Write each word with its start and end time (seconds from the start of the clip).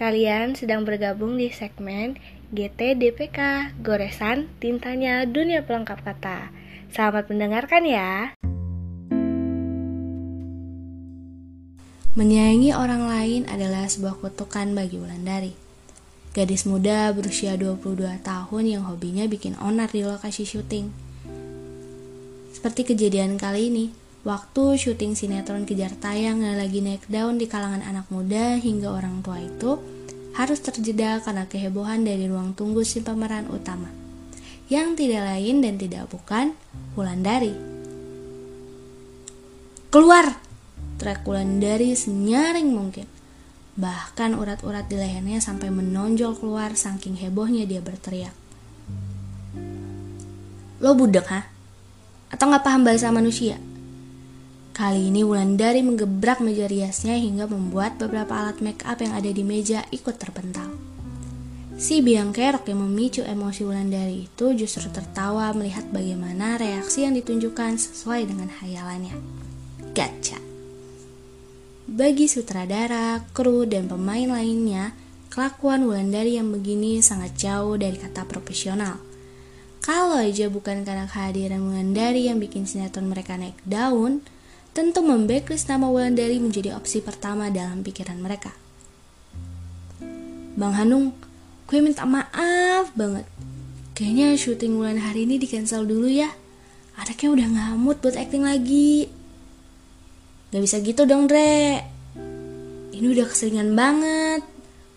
Kalian 0.00 0.56
sedang 0.56 0.88
bergabung 0.88 1.36
di 1.36 1.52
segmen 1.52 2.16
GTDPK, 2.56 3.68
Goresan 3.84 4.48
Tintanya 4.56 5.28
Dunia 5.28 5.60
Pelengkap 5.60 6.00
Kata. 6.00 6.48
Selamat 6.88 7.28
mendengarkan 7.28 7.84
ya. 7.84 8.32
Menyayangi 12.16 12.72
orang 12.72 13.12
lain 13.12 13.42
adalah 13.44 13.84
sebuah 13.92 14.16
kutukan 14.24 14.72
bagi 14.72 14.96
Wulandari. 14.96 15.52
Gadis 16.32 16.64
muda 16.64 17.12
berusia 17.12 17.60
22 17.60 18.24
tahun 18.24 18.64
yang 18.64 18.88
hobinya 18.88 19.28
bikin 19.28 19.52
onar 19.60 19.92
di 19.92 20.00
lokasi 20.00 20.48
syuting. 20.48 20.88
Seperti 22.56 22.88
kejadian 22.88 23.36
kali 23.36 23.68
ini, 23.68 23.92
Waktu 24.20 24.76
syuting 24.76 25.16
sinetron 25.16 25.64
kejar 25.64 25.96
tayang 25.96 26.44
yang 26.44 26.60
lagi 26.60 26.84
naik 26.84 27.08
daun 27.08 27.40
di 27.40 27.48
kalangan 27.48 27.80
anak 27.80 28.04
muda 28.12 28.60
hingga 28.60 28.92
orang 28.92 29.24
tua 29.24 29.40
itu 29.40 29.80
harus 30.36 30.60
terjeda 30.60 31.24
karena 31.24 31.48
kehebohan 31.48 32.04
dari 32.04 32.28
ruang 32.28 32.52
tunggu 32.52 32.84
si 32.84 33.00
pemeran 33.00 33.48
utama. 33.48 33.88
Yang 34.68 35.00
tidak 35.00 35.24
lain 35.24 35.64
dan 35.64 35.74
tidak 35.80 36.04
bukan 36.12 36.52
Wulandari. 37.00 37.56
Keluar! 39.88 40.36
Trek 41.00 41.24
Wulandari 41.24 41.96
senyaring 41.96 42.68
mungkin. 42.76 43.08
Bahkan 43.80 44.36
urat-urat 44.36 44.84
di 44.84 45.00
lehernya 45.00 45.40
sampai 45.40 45.72
menonjol 45.72 46.36
keluar 46.36 46.76
saking 46.76 47.16
hebohnya 47.16 47.64
dia 47.64 47.80
berteriak. 47.80 48.36
Lo 50.84 50.92
budek 50.92 51.26
ha? 51.32 51.48
Atau 52.28 52.52
nggak 52.52 52.68
paham 52.68 52.84
bahasa 52.84 53.08
manusia? 53.08 53.56
Kali 54.70 55.10
ini 55.10 55.26
Wulandari 55.26 55.82
menggebrak 55.82 56.38
meja 56.38 56.70
riasnya 56.70 57.18
hingga 57.18 57.50
membuat 57.50 57.98
beberapa 57.98 58.32
alat 58.32 58.62
make 58.62 58.86
up 58.86 59.02
yang 59.02 59.12
ada 59.12 59.28
di 59.28 59.42
meja 59.42 59.82
ikut 59.90 60.14
terpental. 60.16 60.70
Si 61.80 62.04
biang 62.04 62.30
kerok 62.30 62.68
yang 62.68 62.84
memicu 62.84 63.24
emosi 63.24 63.64
Wulandari 63.64 64.28
itu 64.28 64.52
justru 64.52 64.92
tertawa 64.92 65.50
melihat 65.56 65.88
bagaimana 65.88 66.60
reaksi 66.60 67.08
yang 67.08 67.16
ditunjukkan 67.16 67.80
sesuai 67.80 68.28
dengan 68.28 68.52
hayalannya. 68.52 69.16
Gacha. 69.96 70.36
Bagi 71.90 72.30
sutradara, 72.30 73.24
kru, 73.34 73.66
dan 73.66 73.90
pemain 73.90 74.28
lainnya, 74.30 74.94
kelakuan 75.32 75.82
Wulandari 75.88 76.38
yang 76.38 76.54
begini 76.54 77.02
sangat 77.02 77.34
jauh 77.34 77.74
dari 77.74 77.98
kata 77.98 78.28
profesional. 78.28 79.00
Kalau 79.80 80.20
aja 80.20 80.46
bukan 80.52 80.84
karena 80.84 81.08
kehadiran 81.08 81.64
Wulandari 81.64 82.28
yang 82.28 82.38
bikin 82.38 82.68
sinetron 82.68 83.08
mereka 83.08 83.40
naik 83.40 83.56
daun, 83.64 84.20
tentu 84.70 85.02
membacklist 85.02 85.66
nama 85.66 85.90
Wulandari 85.90 86.38
menjadi 86.38 86.78
opsi 86.78 87.02
pertama 87.02 87.50
dalam 87.50 87.82
pikiran 87.82 88.18
mereka. 88.22 88.54
Bang 90.54 90.74
Hanung, 90.78 91.14
gue 91.66 91.78
minta 91.82 92.06
maaf 92.06 92.94
banget. 92.94 93.26
Kayaknya 93.98 94.38
syuting 94.38 94.78
bulan 94.78 94.98
hari 95.02 95.26
ini 95.26 95.36
di 95.36 95.46
cancel 95.50 95.84
dulu 95.84 96.06
ya. 96.06 96.30
Anaknya 96.96 97.28
udah 97.34 97.46
ngamut 97.50 97.96
buat 98.00 98.16
acting 98.16 98.46
lagi. 98.46 99.10
Gak 100.50 100.62
bisa 100.62 100.82
gitu 100.82 101.04
dong, 101.04 101.26
Dre. 101.26 101.84
Ini 102.90 103.06
udah 103.06 103.26
keseringan 103.28 103.76
banget. 103.76 104.42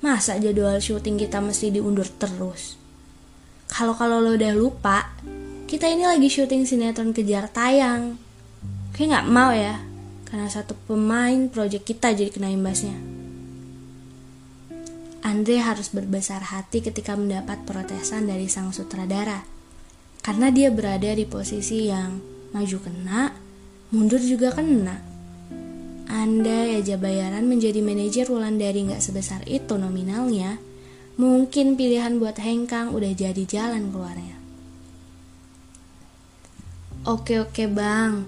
Masa 0.03 0.39
jadwal 0.39 0.79
syuting 0.79 1.19
kita 1.19 1.39
mesti 1.39 1.71
diundur 1.71 2.07
terus? 2.19 2.75
Kalau-kalau 3.71 4.19
lo 4.19 4.35
udah 4.35 4.53
lupa, 4.53 5.15
kita 5.67 5.87
ini 5.89 6.05
lagi 6.05 6.27
syuting 6.27 6.67
sinetron 6.67 7.15
kejar 7.15 7.49
tayang 7.49 8.22
kayak 8.93 9.09
nggak 9.09 9.29
mau 9.29 9.51
ya 9.51 9.81
karena 10.29 10.47
satu 10.49 10.77
pemain 10.85 11.49
project 11.49 11.85
kita 11.85 12.13
jadi 12.13 12.29
kena 12.29 12.49
imbasnya 12.53 12.95
Andre 15.23 15.63
harus 15.63 15.87
berbesar 15.89 16.43
hati 16.51 16.83
ketika 16.83 17.15
mendapat 17.15 17.63
protesan 17.63 18.27
dari 18.27 18.51
sang 18.51 18.75
sutradara 18.75 19.53
karena 20.23 20.47
dia 20.55 20.71
berada 20.71 21.11
di 21.11 21.27
posisi 21.27 21.91
yang 21.91 22.15
maju 22.55 22.77
kena, 22.79 23.35
mundur 23.91 24.23
juga 24.23 24.55
kena. 24.55 24.95
Anda 26.07 26.79
aja 26.79 26.95
bayaran 26.95 27.43
menjadi 27.43 27.83
manajer 27.83 28.31
Wulandari 28.31 28.87
nggak 28.87 29.03
sebesar 29.03 29.43
itu 29.51 29.75
nominalnya, 29.75 30.63
mungkin 31.19 31.75
pilihan 31.75 32.23
buat 32.23 32.39
hengkang 32.39 32.95
udah 32.95 33.11
jadi 33.11 33.43
jalan 33.43 33.91
keluarnya. 33.91 34.37
Oke 37.03 37.43
oke 37.43 37.67
bang, 37.67 38.23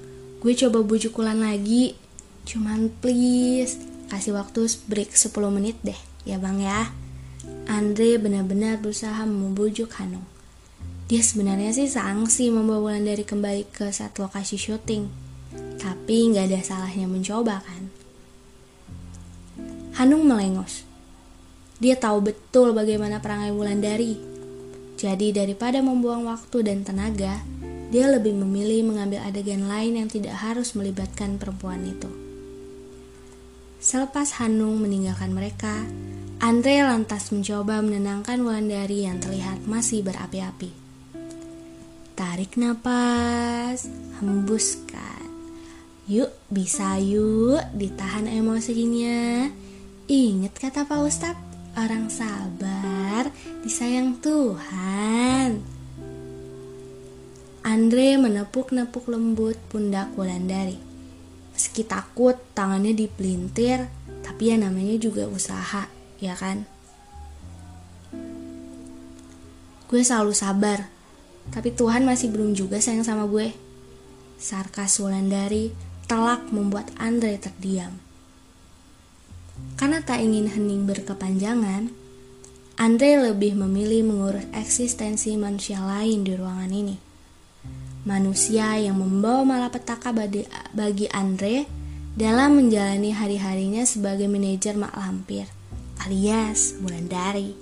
Gue 0.46 0.54
coba 0.54 0.86
bujuk 0.86 1.18
Wulan 1.18 1.42
lagi. 1.42 1.98
Cuman 2.46 2.94
please, 3.02 3.82
kasih 4.14 4.38
waktu 4.38 4.70
break 4.86 5.18
10 5.18 5.34
menit 5.50 5.74
deh, 5.82 5.98
ya 6.22 6.38
bang 6.38 6.62
ya. 6.62 6.94
Andre 7.66 8.22
benar-benar 8.22 8.78
berusaha 8.78 9.26
membujuk 9.26 9.90
Hanung. 9.98 10.22
Dia 11.10 11.26
sebenarnya 11.26 11.74
sih 11.74 11.90
sangsi 11.90 12.54
membawa 12.54 12.94
Wulan 12.94 13.10
dari 13.10 13.26
kembali 13.26 13.74
ke 13.74 13.90
saat 13.90 14.22
lokasi 14.22 14.62
syuting. 14.62 15.10
Tapi 15.82 16.30
nggak 16.30 16.46
ada 16.54 16.62
salahnya 16.62 17.10
mencoba 17.10 17.66
kan. 17.66 17.90
Hanung 19.98 20.30
melengos. 20.30 20.86
Dia 21.82 21.98
tahu 21.98 22.22
betul 22.22 22.78
bagaimana 22.78 23.18
perangai 23.18 23.50
Wulandari. 23.50 24.14
Jadi 24.94 25.34
daripada 25.34 25.82
membuang 25.82 26.30
waktu 26.30 26.62
dan 26.62 26.86
tenaga, 26.86 27.42
dia 27.96 28.12
lebih 28.12 28.36
memilih 28.36 28.92
mengambil 28.92 29.24
adegan 29.24 29.72
lain 29.72 30.04
yang 30.04 30.12
tidak 30.12 30.36
harus 30.36 30.76
melibatkan 30.76 31.40
perempuan 31.40 31.80
itu. 31.88 32.12
Selepas 33.80 34.36
Hanung 34.44 34.84
meninggalkan 34.84 35.32
mereka, 35.32 35.88
Andre 36.44 36.84
lantas 36.84 37.32
mencoba 37.32 37.80
menenangkan 37.80 38.44
Wulandari 38.44 39.08
yang 39.08 39.24
terlihat 39.24 39.64
masih 39.64 40.04
berapi-api. 40.04 40.76
Tarik 42.20 42.60
napas, 42.60 43.88
hembuskan. 44.20 45.32
Yuk, 46.12 46.36
bisa 46.52 47.00
yuk, 47.00 47.64
ditahan 47.80 48.28
emosinya. 48.28 49.48
Ingat 50.12 50.54
kata 50.60 50.84
Pak 50.84 51.00
Ustadz, 51.00 51.48
orang 51.80 52.12
sabar, 52.12 53.32
disayang 53.64 54.20
Tuhan. 54.20 55.75
Andre 57.66 58.14
menepuk-nepuk 58.22 59.10
lembut 59.10 59.58
pundak 59.74 60.14
Wulandari. 60.14 60.78
Meski 61.50 61.82
takut, 61.82 62.38
tangannya 62.54 62.94
dipelintir, 62.94 63.90
tapi 64.22 64.54
ya 64.54 64.62
namanya 64.62 64.94
juga 65.02 65.26
usaha, 65.26 65.90
ya 66.22 66.38
kan? 66.38 66.70
Gue 69.90 70.02
selalu 70.06 70.38
sabar, 70.38 70.86
tapi 71.50 71.74
Tuhan 71.74 72.06
masih 72.06 72.30
belum 72.30 72.54
juga 72.54 72.78
sayang 72.78 73.02
sama 73.02 73.26
gue. 73.26 73.50
Sarkas 74.38 75.02
Wulandari 75.02 75.74
telak 76.06 76.46
membuat 76.54 76.94
Andre 77.02 77.34
terdiam. 77.42 77.98
Karena 79.74 80.06
tak 80.06 80.22
ingin 80.22 80.54
hening 80.54 80.86
berkepanjangan, 80.86 81.90
Andre 82.78 83.34
lebih 83.34 83.58
memilih 83.58 84.06
mengurus 84.06 84.46
eksistensi 84.54 85.34
manusia 85.34 85.82
lain 85.82 86.22
di 86.22 86.38
ruangan 86.38 86.70
ini 86.70 87.05
manusia 88.06 88.78
yang 88.78 89.02
membawa 89.02 89.42
malapetaka 89.44 90.14
bagi 90.72 91.10
Andre 91.10 91.66
dalam 92.16 92.62
menjalani 92.62 93.12
hari-harinya 93.12 93.84
sebagai 93.84 94.30
manajer 94.30 94.78
mak 94.78 94.94
lampir 94.96 95.50
alias 96.06 96.78
Wulandari. 96.80 97.58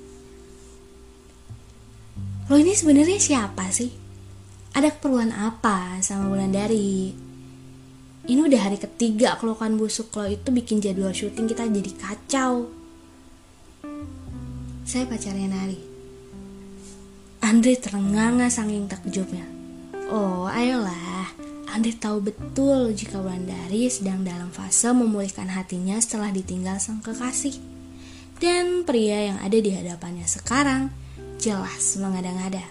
Lo 2.52 2.60
ini 2.60 2.76
sebenarnya 2.76 3.18
siapa 3.24 3.72
sih? 3.72 3.90
Ada 4.76 4.92
keperluan 5.00 5.32
apa 5.32 6.04
sama 6.04 6.28
Wulandari? 6.28 7.16
Ini 8.24 8.40
udah 8.40 8.62
hari 8.68 8.80
ketiga 8.80 9.40
keluhan 9.40 9.80
busuk 9.80 10.12
lo 10.16 10.28
itu 10.28 10.52
bikin 10.52 10.84
jadwal 10.84 11.16
syuting 11.16 11.48
kita 11.48 11.68
jadi 11.72 11.92
kacau. 11.96 12.68
Saya 14.84 15.08
pacarnya 15.08 15.48
Nari. 15.48 15.80
Andre 17.44 17.74
terengah-engah 17.80 18.52
saking 18.52 18.92
takjubnya. 18.92 19.53
Oh, 20.14 20.46
ayolah. 20.46 21.26
Andre 21.74 21.90
tahu 21.98 22.30
betul 22.30 22.94
jika 22.94 23.18
Wandari 23.18 23.90
sedang 23.90 24.22
dalam 24.22 24.54
fase 24.54 24.94
memulihkan 24.94 25.50
hatinya 25.50 25.98
setelah 25.98 26.30
ditinggal 26.30 26.78
sang 26.78 27.02
kekasih. 27.02 27.58
Dan 28.38 28.86
pria 28.86 29.34
yang 29.34 29.42
ada 29.42 29.58
di 29.58 29.74
hadapannya 29.74 30.30
sekarang 30.30 30.94
jelas 31.42 31.98
mengada-ngada. 31.98 32.62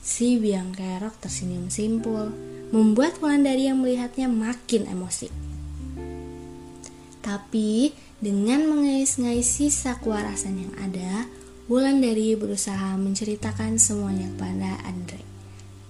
Si 0.00 0.40
biang 0.40 0.72
kerok 0.72 1.20
tersenyum 1.20 1.68
simpul, 1.68 2.32
membuat 2.72 3.20
Wulandari 3.20 3.68
yang 3.68 3.84
melihatnya 3.84 4.24
makin 4.24 4.88
emosi. 4.88 5.28
Tapi 7.20 7.92
dengan 8.24 8.72
mengais-ngais 8.72 9.44
sisa 9.44 10.00
kewarasan 10.00 10.64
yang 10.64 10.72
ada, 10.80 11.28
Wulandari 11.68 12.40
berusaha 12.40 12.96
menceritakan 12.96 13.76
semuanya 13.76 14.32
kepada 14.32 14.80
Andre 14.88 15.20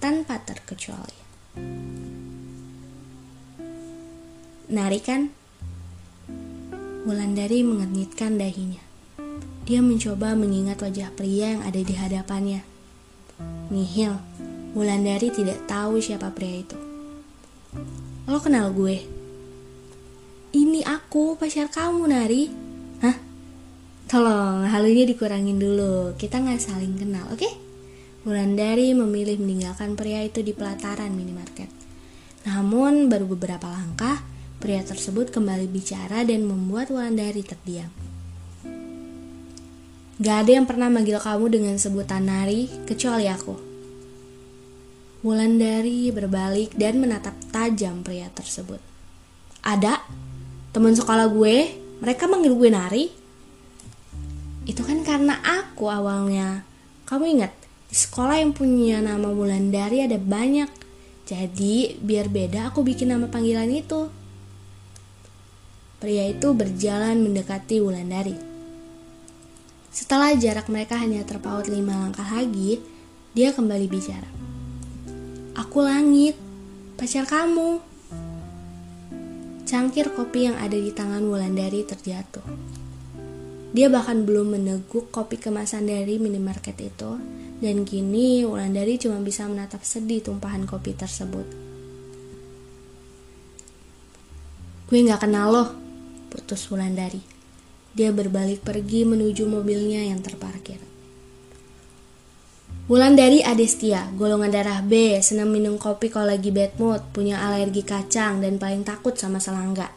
tanpa 0.02 0.42
terkecuali. 0.42 1.23
Nari 4.70 5.00
kan? 5.02 5.30
Wulandari 7.04 7.62
mengenyitkan 7.62 8.40
dahinya. 8.40 8.82
Dia 9.64 9.80
mencoba 9.80 10.36
mengingat 10.36 10.80
wajah 10.84 11.08
pria 11.16 11.56
yang 11.56 11.62
ada 11.64 11.80
di 11.80 11.94
hadapannya 11.96 12.74
Nihil, 13.72 14.14
Wulandari 14.76 15.32
tidak 15.32 15.64
tahu 15.64 15.98
siapa 15.98 16.28
pria 16.30 16.60
itu. 16.60 16.76
Lo 18.28 18.38
kenal 18.38 18.70
gue? 18.76 19.02
Ini 20.54 20.86
aku, 20.86 21.34
pacar 21.34 21.66
kamu, 21.72 22.06
Nari. 22.06 22.52
Hah? 23.02 23.16
Tolong, 24.06 24.68
halunya 24.68 25.08
dikurangin 25.08 25.58
dulu. 25.58 26.14
Kita 26.14 26.38
nggak 26.38 26.60
saling 26.62 26.94
kenal, 26.94 27.26
oke? 27.32 27.40
Okay? 27.40 27.63
Wulandari 28.24 28.96
memilih 28.96 29.36
meninggalkan 29.36 30.00
pria 30.00 30.24
itu 30.24 30.40
di 30.40 30.56
pelataran 30.56 31.12
minimarket. 31.12 31.68
Namun, 32.48 33.12
baru 33.12 33.28
beberapa 33.36 33.68
langkah, 33.68 34.24
pria 34.64 34.80
tersebut 34.80 35.28
kembali 35.28 35.68
bicara 35.68 36.24
dan 36.24 36.48
membuat 36.48 36.88
Wulandari 36.88 37.44
terdiam. 37.44 37.92
Gak 40.16 40.36
ada 40.48 40.50
yang 40.56 40.64
pernah 40.64 40.88
manggil 40.88 41.20
kamu 41.20 41.52
dengan 41.52 41.76
sebutan 41.76 42.24
Nari 42.24 42.70
kecuali 42.88 43.28
aku. 43.28 43.60
Wulandari 45.20 46.08
berbalik 46.08 46.72
dan 46.80 47.04
menatap 47.04 47.36
tajam 47.52 48.00
pria 48.00 48.32
tersebut. 48.32 48.80
Ada? 49.60 50.00
Teman 50.72 50.96
sekolah 50.96 51.28
gue? 51.28 51.56
Mereka 52.00 52.24
manggil 52.24 52.56
gue 52.56 52.70
Nari? 52.72 53.04
Itu 54.64 54.80
kan 54.80 55.04
karena 55.04 55.44
aku 55.44 55.92
awalnya. 55.92 56.64
Kamu 57.04 57.24
ingat, 57.28 57.63
di 57.94 58.02
sekolah 58.02 58.42
yang 58.42 58.50
punya 58.50 58.98
nama 58.98 59.30
Wulandari 59.30 60.02
ada 60.02 60.18
banyak. 60.18 60.66
Jadi, 61.30 61.94
biar 62.02 62.26
beda 62.26 62.74
aku 62.74 62.82
bikin 62.82 63.14
nama 63.14 63.30
panggilan 63.30 63.70
itu. 63.70 64.10
Pria 66.02 66.26
itu 66.26 66.50
berjalan 66.58 67.22
mendekati 67.22 67.78
Wulandari. 67.78 68.34
Setelah 69.94 70.34
jarak 70.34 70.66
mereka 70.66 70.98
hanya 70.98 71.22
terpaut 71.22 71.70
lima 71.70 71.94
langkah 71.94 72.26
lagi, 72.34 72.82
dia 73.30 73.54
kembali 73.54 73.86
bicara. 73.86 74.26
Aku 75.54 75.86
langit, 75.86 76.34
pacar 76.98 77.30
kamu. 77.30 77.78
Cangkir 79.70 80.10
kopi 80.18 80.50
yang 80.50 80.58
ada 80.58 80.74
di 80.74 80.90
tangan 80.90 81.22
Wulandari 81.22 81.86
terjatuh. 81.86 82.42
Dia 83.70 83.86
bahkan 83.86 84.26
belum 84.26 84.58
meneguk 84.58 85.14
kopi 85.14 85.38
kemasan 85.38 85.86
dari 85.86 86.18
minimarket 86.18 86.74
itu, 86.82 87.43
dan 87.64 87.88
kini 87.88 88.44
Wulandari 88.44 89.00
cuma 89.00 89.16
bisa 89.24 89.48
menatap 89.48 89.80
sedih 89.80 90.20
tumpahan 90.20 90.68
kopi 90.68 90.92
tersebut. 90.92 91.48
Gue 94.84 95.00
gak 95.08 95.24
kenal 95.24 95.48
loh, 95.48 95.68
putus 96.28 96.68
Wulandari. 96.68 97.24
Dia 97.96 98.12
berbalik 98.12 98.60
pergi 98.60 99.08
menuju 99.08 99.48
mobilnya 99.48 100.04
yang 100.04 100.20
terparkir. 100.20 100.76
dari 103.16 103.40
Adestia, 103.40 104.12
golongan 104.12 104.52
darah 104.52 104.84
B, 104.84 105.16
senang 105.24 105.48
minum 105.48 105.80
kopi 105.80 106.12
kalau 106.12 106.28
lagi 106.28 106.52
bad 106.52 106.76
mood, 106.76 107.00
punya 107.16 107.40
alergi 107.40 107.80
kacang, 107.80 108.44
dan 108.44 108.60
paling 108.60 108.84
takut 108.84 109.16
sama 109.16 109.40
selangga. 109.40 109.88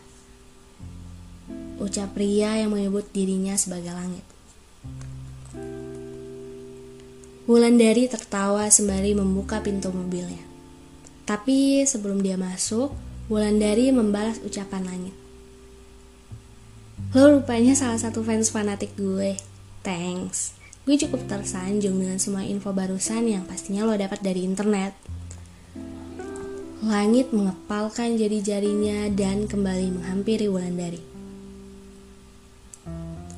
Ucap 1.83 2.15
pria 2.15 2.55
yang 2.55 2.71
menyebut 2.71 3.11
dirinya 3.11 3.59
sebagai 3.59 3.91
langit. 3.91 4.26
Dari 7.79 8.11
tertawa 8.11 8.67
sembari 8.67 9.15
membuka 9.15 9.63
pintu 9.63 9.87
mobilnya. 9.87 10.43
Tapi 11.23 11.87
sebelum 11.87 12.19
dia 12.19 12.35
masuk, 12.35 12.91
dari 13.55 13.87
membalas 13.95 14.43
ucapan 14.43 14.83
langit. 14.83 15.15
Lo 17.15 17.39
rupanya 17.39 17.71
salah 17.71 17.95
satu 17.95 18.19
fans 18.19 18.51
fanatik 18.51 18.91
gue. 18.99 19.39
Thanks. 19.79 20.59
Gue 20.83 20.99
cukup 20.99 21.23
tersanjung 21.27 21.95
dengan 21.95 22.19
semua 22.19 22.43
info 22.43 22.75
barusan 22.75 23.27
yang 23.31 23.47
pastinya 23.47 23.87
lo 23.87 23.95
dapat 23.95 24.19
dari 24.19 24.43
internet. 24.43 24.91
Langit 26.83 27.31
mengepalkan 27.31 28.19
jari-jarinya 28.19 29.07
dan 29.15 29.47
kembali 29.47 29.87
menghampiri 29.99 30.51
Wulandari. 30.51 30.99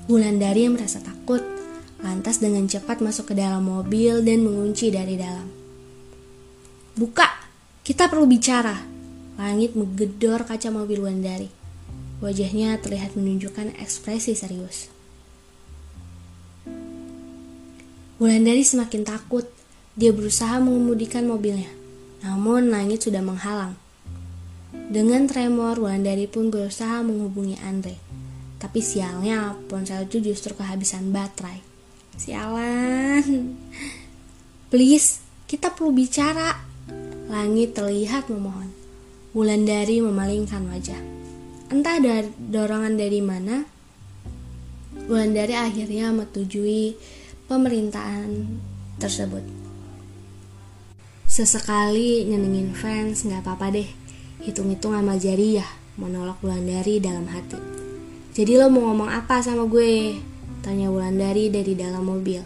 Wulandari 0.10 0.66
yang 0.66 0.74
merasa 0.74 0.98
takut, 0.98 1.59
lantas 2.00 2.40
dengan 2.40 2.64
cepat 2.68 3.04
masuk 3.04 3.32
ke 3.32 3.34
dalam 3.36 3.68
mobil 3.68 4.24
dan 4.24 4.44
mengunci 4.44 4.88
dari 4.92 5.20
dalam. 5.20 5.48
Buka, 6.96 7.28
kita 7.84 8.08
perlu 8.12 8.28
bicara. 8.28 8.76
Langit 9.40 9.72
menggedor 9.76 10.44
kaca 10.44 10.68
mobil 10.68 11.00
Wulandari. 11.00 11.48
Wajahnya 12.20 12.76
terlihat 12.84 13.16
menunjukkan 13.16 13.80
ekspresi 13.80 14.36
serius. 14.36 14.92
Wulandari 18.20 18.68
semakin 18.68 19.08
takut. 19.08 19.48
Dia 19.96 20.12
berusaha 20.12 20.60
mengemudikan 20.60 21.24
mobilnya. 21.24 21.72
Namun 22.20 22.68
langit 22.68 23.08
sudah 23.08 23.24
menghalang. 23.24 23.80
Dengan 24.92 25.24
tremor, 25.32 25.80
Wulandari 25.80 26.28
pun 26.28 26.52
berusaha 26.52 27.00
menghubungi 27.00 27.56
Andre. 27.64 27.96
Tapi 28.60 28.84
sialnya, 28.84 29.56
ponsel 29.72 30.04
itu 30.04 30.20
justru 30.20 30.52
kehabisan 30.52 31.16
baterai. 31.16 31.69
Sialan. 32.20 33.56
Please, 34.68 35.24
kita 35.48 35.72
perlu 35.72 35.96
bicara. 35.96 36.60
Langit 37.32 37.80
terlihat 37.80 38.28
memohon. 38.28 38.68
Wulandari 39.32 40.04
memalingkan 40.04 40.68
wajah. 40.68 41.00
Entah 41.72 41.96
ada 41.96 42.28
dorongan 42.36 43.00
dari 43.00 43.24
mana, 43.24 43.64
Wulandari 45.08 45.56
akhirnya 45.56 46.12
menyetujui 46.12 47.00
pemerintahan 47.48 48.60
tersebut. 49.00 49.46
Sesekali 51.30 52.28
nyenengin 52.28 52.76
fans 52.76 53.24
nggak 53.24 53.46
apa-apa 53.48 53.80
deh, 53.80 53.90
hitung-hitung 54.44 54.92
amal 54.92 55.16
jariah 55.16 55.70
menolak 55.96 56.42
Wulandari 56.44 57.00
dalam 57.00 57.30
hati. 57.32 57.62
Jadi 58.36 58.60
lo 58.60 58.68
mau 58.68 58.92
ngomong 58.92 59.08
apa 59.08 59.40
sama 59.40 59.70
gue? 59.70 60.20
Tanya 60.60 60.92
Wulandari 60.92 61.48
dari 61.48 61.74
dalam 61.74 62.04
mobil. 62.04 62.44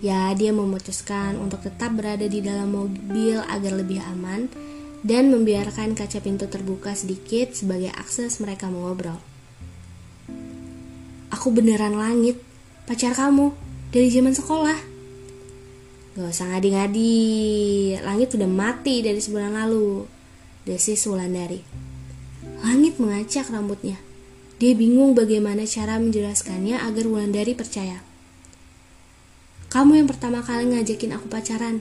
Ya, 0.00 0.32
dia 0.32 0.48
memutuskan 0.50 1.36
untuk 1.36 1.60
tetap 1.60 1.92
berada 1.92 2.24
di 2.24 2.40
dalam 2.40 2.72
mobil 2.72 3.36
agar 3.36 3.76
lebih 3.76 4.00
aman 4.00 4.48
dan 5.04 5.28
membiarkan 5.28 5.92
kaca 5.92 6.20
pintu 6.24 6.48
terbuka 6.48 6.96
sedikit 6.96 7.52
sebagai 7.52 7.92
akses 7.92 8.40
mereka 8.40 8.72
mengobrol. 8.72 9.20
Aku 11.30 11.52
beneran 11.52 11.96
langit, 11.96 12.40
pacar 12.88 13.12
kamu, 13.12 13.52
dari 13.92 14.08
zaman 14.08 14.34
sekolah. 14.34 14.78
Gak 16.18 16.26
usah 16.26 16.52
ngadi-ngadi, 16.52 17.22
langit 18.02 18.34
udah 18.34 18.50
mati 18.50 19.00
dari 19.00 19.20
sebulan 19.22 19.52
lalu. 19.54 20.04
Desis 20.66 21.06
Wulandari. 21.08 21.64
Langit 22.60 23.00
mengacak 23.00 23.48
rambutnya. 23.48 24.09
Dia 24.60 24.76
bingung 24.76 25.16
bagaimana 25.16 25.64
cara 25.64 25.96
menjelaskannya 25.96 26.76
agar 26.84 27.08
Wulandari 27.08 27.56
percaya. 27.56 28.04
Kamu 29.72 29.96
yang 29.96 30.04
pertama 30.04 30.44
kali 30.44 30.68
ngajakin 30.68 31.16
aku 31.16 31.32
pacaran. 31.32 31.80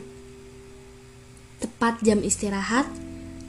Tepat 1.59 1.99
jam 1.99 2.23
istirahat, 2.23 2.87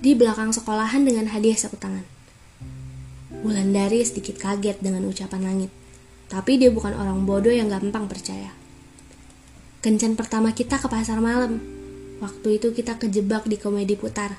di 0.02 0.18
belakang 0.18 0.50
sekolahan 0.50 1.06
dengan 1.06 1.30
hadiah 1.30 1.54
sapu 1.54 1.78
tangan. 1.78 2.02
Wulandari 3.46 4.02
sedikit 4.02 4.34
kaget 4.34 4.82
dengan 4.82 5.06
ucapan 5.06 5.46
langit. 5.46 5.70
Tapi 6.26 6.58
dia 6.58 6.74
bukan 6.74 6.98
orang 6.98 7.22
bodoh 7.22 7.54
yang 7.54 7.70
gampang 7.70 8.10
percaya. 8.10 8.50
Kencan 9.78 10.18
pertama 10.18 10.50
kita 10.50 10.82
ke 10.82 10.90
pasar 10.90 11.22
malam. 11.22 11.62
Waktu 12.18 12.58
itu 12.58 12.74
kita 12.74 12.98
kejebak 12.98 13.46
di 13.46 13.62
komedi 13.62 13.94
putar. 13.94 14.34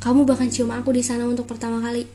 Kamu 0.00 0.24
bahkan 0.24 0.48
cium 0.48 0.72
aku 0.72 0.96
di 0.96 1.04
sana 1.04 1.28
untuk 1.28 1.44
pertama 1.44 1.84
kali. 1.84 2.08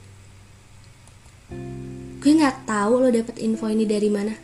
Gue 2.21 2.37
nggak 2.37 2.69
tahu 2.69 3.01
lo 3.01 3.09
dapet 3.09 3.41
info 3.41 3.65
ini 3.65 3.89
dari 3.89 4.05
mana. 4.13 4.37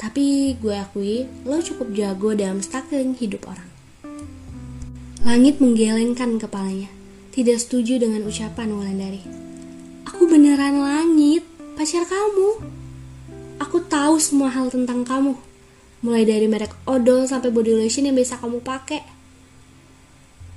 Tapi 0.00 0.56
gue 0.56 0.72
akui 0.72 1.28
lo 1.44 1.60
cukup 1.60 1.92
jago 1.92 2.32
dalam 2.32 2.64
stalking 2.64 3.12
hidup 3.20 3.52
orang. 3.52 3.68
Langit 5.20 5.60
menggelengkan 5.60 6.40
kepalanya. 6.40 6.88
Tidak 7.36 7.60
setuju 7.60 8.00
dengan 8.00 8.24
ucapan 8.24 8.72
Wulandari. 8.72 9.20
Aku 10.08 10.24
beneran 10.24 10.80
langit, 10.80 11.44
pacar 11.76 12.08
kamu. 12.08 12.64
Aku 13.60 13.84
tahu 13.84 14.16
semua 14.16 14.48
hal 14.48 14.72
tentang 14.72 15.04
kamu 15.04 15.36
mulai 16.00 16.24
dari 16.24 16.48
merek 16.48 16.74
odol 16.88 17.28
sampai 17.28 17.52
body 17.52 17.76
lotion 17.76 18.08
yang 18.08 18.16
bisa 18.16 18.40
kamu 18.40 18.64
pakai. 18.64 19.04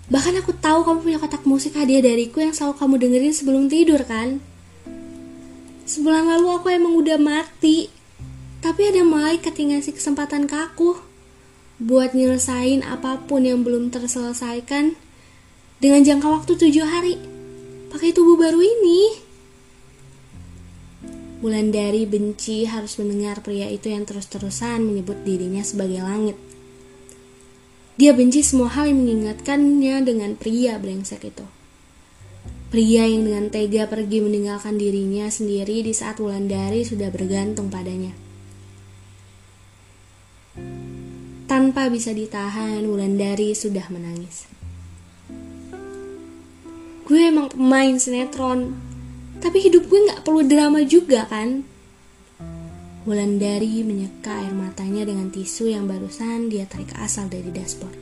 Bahkan 0.07 0.39
aku 0.39 0.55
tahu 0.55 0.87
kamu 0.87 0.99
punya 1.03 1.19
kotak 1.19 1.43
musik 1.43 1.75
hadiah 1.75 1.99
dariku 1.99 2.39
yang 2.39 2.55
selalu 2.55 2.79
kamu 2.79 2.95
dengerin 2.95 3.33
sebelum 3.35 3.63
tidur 3.67 4.01
kan? 4.07 4.39
Sebulan 5.85 6.25
lalu 6.25 6.47
aku 6.49 6.73
emang 6.73 6.97
udah 6.97 7.21
mati, 7.21 7.93
tapi 8.65 8.89
ada 8.89 9.05
malaikat 9.05 9.53
yang 9.61 9.77
ngasih 9.77 9.93
kesempatan 9.93 10.49
ke 10.49 10.57
aku 10.57 10.97
buat 11.77 12.17
nyelesain 12.17 12.81
apa 12.81 13.21
pun 13.29 13.45
yang 13.45 13.61
belum 13.61 13.93
terselesaikan 13.93 14.97
dengan 15.77 16.01
jangka 16.01 16.25
waktu 16.25 16.57
tujuh 16.57 16.81
hari 16.89 17.21
pakai 17.93 18.17
tubuh 18.17 18.33
baru 18.33 18.65
ini. 18.65 19.21
Wulandari 21.45 22.09
benci 22.09 22.65
harus 22.65 22.97
mendengar 22.97 23.45
pria 23.45 23.69
itu 23.69 23.93
yang 23.93 24.09
terus-terusan 24.09 24.81
menyebut 24.81 25.21
dirinya 25.21 25.61
sebagai 25.61 26.01
langit. 26.01 26.33
Dia 28.01 28.17
benci 28.17 28.41
semua 28.41 28.73
hal 28.73 28.89
yang 28.89 29.05
mengingatkannya 29.05 30.01
dengan 30.01 30.33
pria 30.33 30.81
brengsek 30.81 31.29
itu. 31.29 31.45
Pria 32.73 33.05
yang 33.05 33.29
dengan 33.29 33.47
tega 33.53 33.85
pergi 33.85 34.25
meninggalkan 34.25 34.75
dirinya 34.75 35.29
sendiri 35.29 35.85
di 35.85 35.93
saat 35.93 36.17
Wulandari 36.17 36.81
sudah 36.81 37.13
bergantung 37.13 37.69
padanya. 37.69 38.11
Tanpa 41.45 41.87
bisa 41.93 42.09
ditahan, 42.09 42.81
Wulandari 42.89 43.53
sudah 43.53 43.85
menangis. 43.93 44.49
Gue 47.05 47.21
emang 47.29 47.53
pemain 47.53 47.93
sinetron, 48.01 48.73
tapi 49.37 49.61
hidup 49.61 49.85
gue 49.85 50.09
gak 50.09 50.25
perlu 50.25 50.41
drama 50.41 50.81
juga 50.81 51.29
kan? 51.29 51.61
Wulandari 53.05 53.85
menyeka 53.85 54.41
air 54.41 54.57
matanya 54.57 55.05
dengan 55.05 55.29
tisu 55.29 55.69
yang 55.69 55.85
barusan 55.85 56.49
dia 56.49 56.65
tarik 56.65 56.89
asal 56.97 57.29
dari 57.29 57.53
dashboard. 57.53 57.93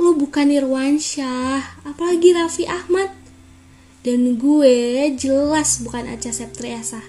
Lo 0.00 0.16
bukan 0.16 0.48
Irwansyah, 0.48 1.84
apalagi 1.84 2.32
Raffi 2.32 2.64
Ahmad. 2.64 3.17
Dan 4.06 4.38
gue 4.38 5.10
jelas 5.18 5.82
bukan 5.82 6.06
Aca 6.06 6.30
Septriasa. 6.30 7.02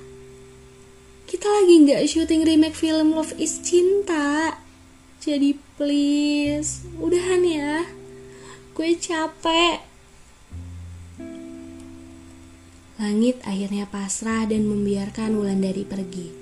Kita 1.30 1.46
lagi 1.46 1.86
gak 1.86 2.10
syuting 2.10 2.42
remake 2.42 2.74
film 2.74 3.14
Love 3.14 3.38
is 3.38 3.62
Cinta. 3.62 4.58
Jadi 5.22 5.54
please, 5.78 6.82
udahan 6.98 7.46
ya. 7.46 7.86
Gue 8.74 8.98
capek. 8.98 9.86
Langit 12.98 13.38
akhirnya 13.46 13.86
pasrah 13.86 14.50
dan 14.50 14.66
membiarkan 14.66 15.38
Wulandari 15.38 15.86
pergi. 15.86 16.34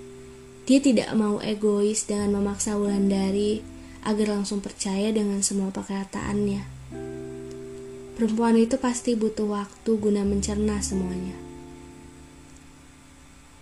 Dia 0.63 0.80
tidak 0.80 1.12
mau 1.20 1.44
egois 1.44 2.08
dengan 2.08 2.39
memaksa 2.39 2.80
Wulandari 2.80 3.62
agar 4.08 4.39
langsung 4.39 4.63
percaya 4.63 5.12
dengan 5.12 5.44
semua 5.44 5.70
perkataannya. 5.75 6.76
Perempuan 8.17 8.57
itu 8.57 8.81
pasti 8.81 9.13
butuh 9.13 9.45
waktu 9.45 9.91
guna 10.01 10.25
mencerna 10.25 10.81
semuanya. 10.81 11.38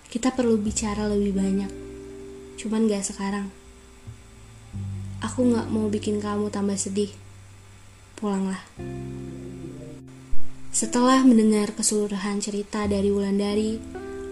Kita 0.07 0.31
perlu 0.31 0.55
bicara 0.55 1.11
lebih 1.11 1.35
banyak, 1.35 1.67
cuman 2.55 2.87
gak 2.87 3.03
sekarang. 3.03 3.51
Aku 5.19 5.43
gak 5.51 5.67
mau 5.67 5.91
bikin 5.91 6.23
kamu 6.23 6.47
tambah 6.55 6.79
sedih. 6.79 7.11
Pulanglah. 8.15 8.63
Setelah 10.71 11.27
mendengar 11.27 11.75
keseluruhan 11.75 12.39
cerita 12.39 12.87
dari 12.87 13.11
Wulandari, 13.11 13.75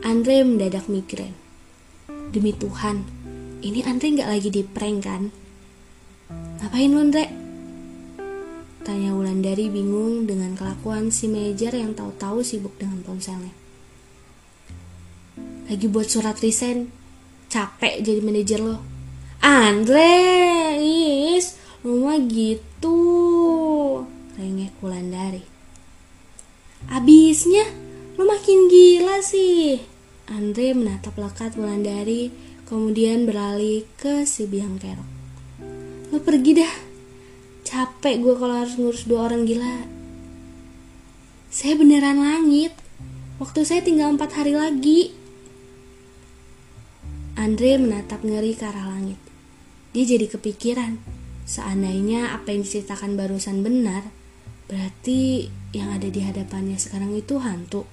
Andre 0.08 0.48
mendadak 0.48 0.88
migrain. 0.88 1.36
Demi 2.32 2.56
Tuhan, 2.56 3.04
ini 3.60 3.84
Andre 3.84 4.08
nggak 4.08 4.32
lagi 4.32 4.50
di 4.56 4.64
prank 4.64 5.00
kan? 5.04 5.28
Ngapain 6.64 6.92
lu, 6.96 7.04
Andre? 7.04 7.43
Tanya 8.84 9.16
Wulandari 9.16 9.72
bingung 9.72 10.28
dengan 10.28 10.60
kelakuan 10.60 11.08
si 11.08 11.32
manajer 11.32 11.72
yang 11.72 11.96
tahu-tahu 11.96 12.44
sibuk 12.44 12.76
dengan 12.76 13.00
ponselnya. 13.00 13.56
Lagi 15.72 15.88
buat 15.88 16.12
surat 16.12 16.36
resign, 16.44 16.92
capek 17.48 18.04
jadi 18.04 18.20
manajer 18.20 18.60
lo. 18.60 18.84
Andre, 19.40 20.76
is, 21.32 21.56
lu 21.88 22.04
mah 22.04 22.20
gitu. 22.28 23.00
Rengek 24.36 24.76
Wulandari. 24.84 25.48
Abisnya, 26.92 27.64
lo 28.20 28.28
makin 28.28 28.68
gila 28.68 29.24
sih. 29.24 29.80
Andre 30.28 30.76
menatap 30.76 31.16
lekat 31.16 31.56
Wulandari, 31.56 32.36
kemudian 32.68 33.24
beralih 33.24 33.88
ke 33.96 34.28
si 34.28 34.44
biang 34.44 34.76
kerok. 34.76 35.08
Lo 36.12 36.20
pergi 36.20 36.52
dah. 36.60 36.93
Capek 37.74 38.22
gue 38.22 38.38
kalau 38.38 38.54
harus 38.62 38.78
ngurus 38.78 39.10
dua 39.10 39.26
orang 39.26 39.50
gila. 39.50 39.90
Saya 41.50 41.74
beneran 41.74 42.22
langit. 42.22 42.70
Waktu 43.42 43.66
saya 43.66 43.82
tinggal 43.82 44.14
empat 44.14 44.30
hari 44.38 44.54
lagi. 44.54 45.10
Andre 47.34 47.82
menatap 47.82 48.22
ngeri 48.22 48.54
ke 48.54 48.70
arah 48.70 48.94
langit. 48.94 49.18
Dia 49.90 50.06
jadi 50.06 50.30
kepikiran. 50.30 51.02
Seandainya 51.50 52.38
apa 52.38 52.54
yang 52.54 52.62
diceritakan 52.62 53.18
barusan 53.18 53.66
benar, 53.66 54.06
berarti 54.70 55.50
yang 55.74 55.98
ada 55.98 56.14
di 56.14 56.22
hadapannya 56.22 56.78
sekarang 56.78 57.18
itu 57.18 57.42
hantu. 57.42 57.90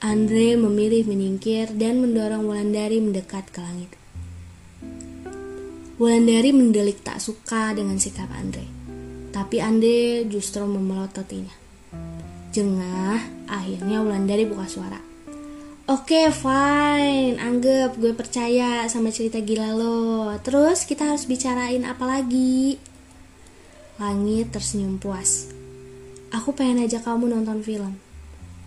Andre 0.00 0.56
memilih 0.56 1.04
menyingkir 1.04 1.76
dan 1.76 2.00
mendorong 2.00 2.48
Wulandari 2.48 2.96
mendekat 2.96 3.44
ke 3.52 3.60
langit. 3.60 3.92
Wulandari 5.94 6.50
mendelik 6.50 7.06
tak 7.06 7.22
suka 7.22 7.70
dengan 7.70 8.02
sikap 8.02 8.26
Andre. 8.34 8.66
Tapi 9.30 9.62
Andre 9.62 10.26
justru 10.26 10.66
memelototinya. 10.66 11.54
Jengah, 12.50 13.46
akhirnya 13.46 14.02
Wulandari 14.02 14.42
buka 14.42 14.66
suara. 14.66 14.98
Oke, 15.86 16.26
okay, 16.26 16.26
fine. 16.34 17.38
Anggap 17.38 17.94
gue 17.94 18.10
percaya 18.10 18.90
sama 18.90 19.14
cerita 19.14 19.38
gila 19.38 19.70
lo. 19.70 20.34
Terus 20.42 20.82
kita 20.82 21.14
harus 21.14 21.30
bicarain 21.30 21.86
apa 21.86 22.02
lagi? 22.02 22.74
Langit 24.02 24.50
tersenyum 24.50 24.98
puas. 24.98 25.46
Aku 26.34 26.58
pengen 26.58 26.82
ajak 26.82 27.06
kamu 27.06 27.30
nonton 27.30 27.62
film. 27.62 27.94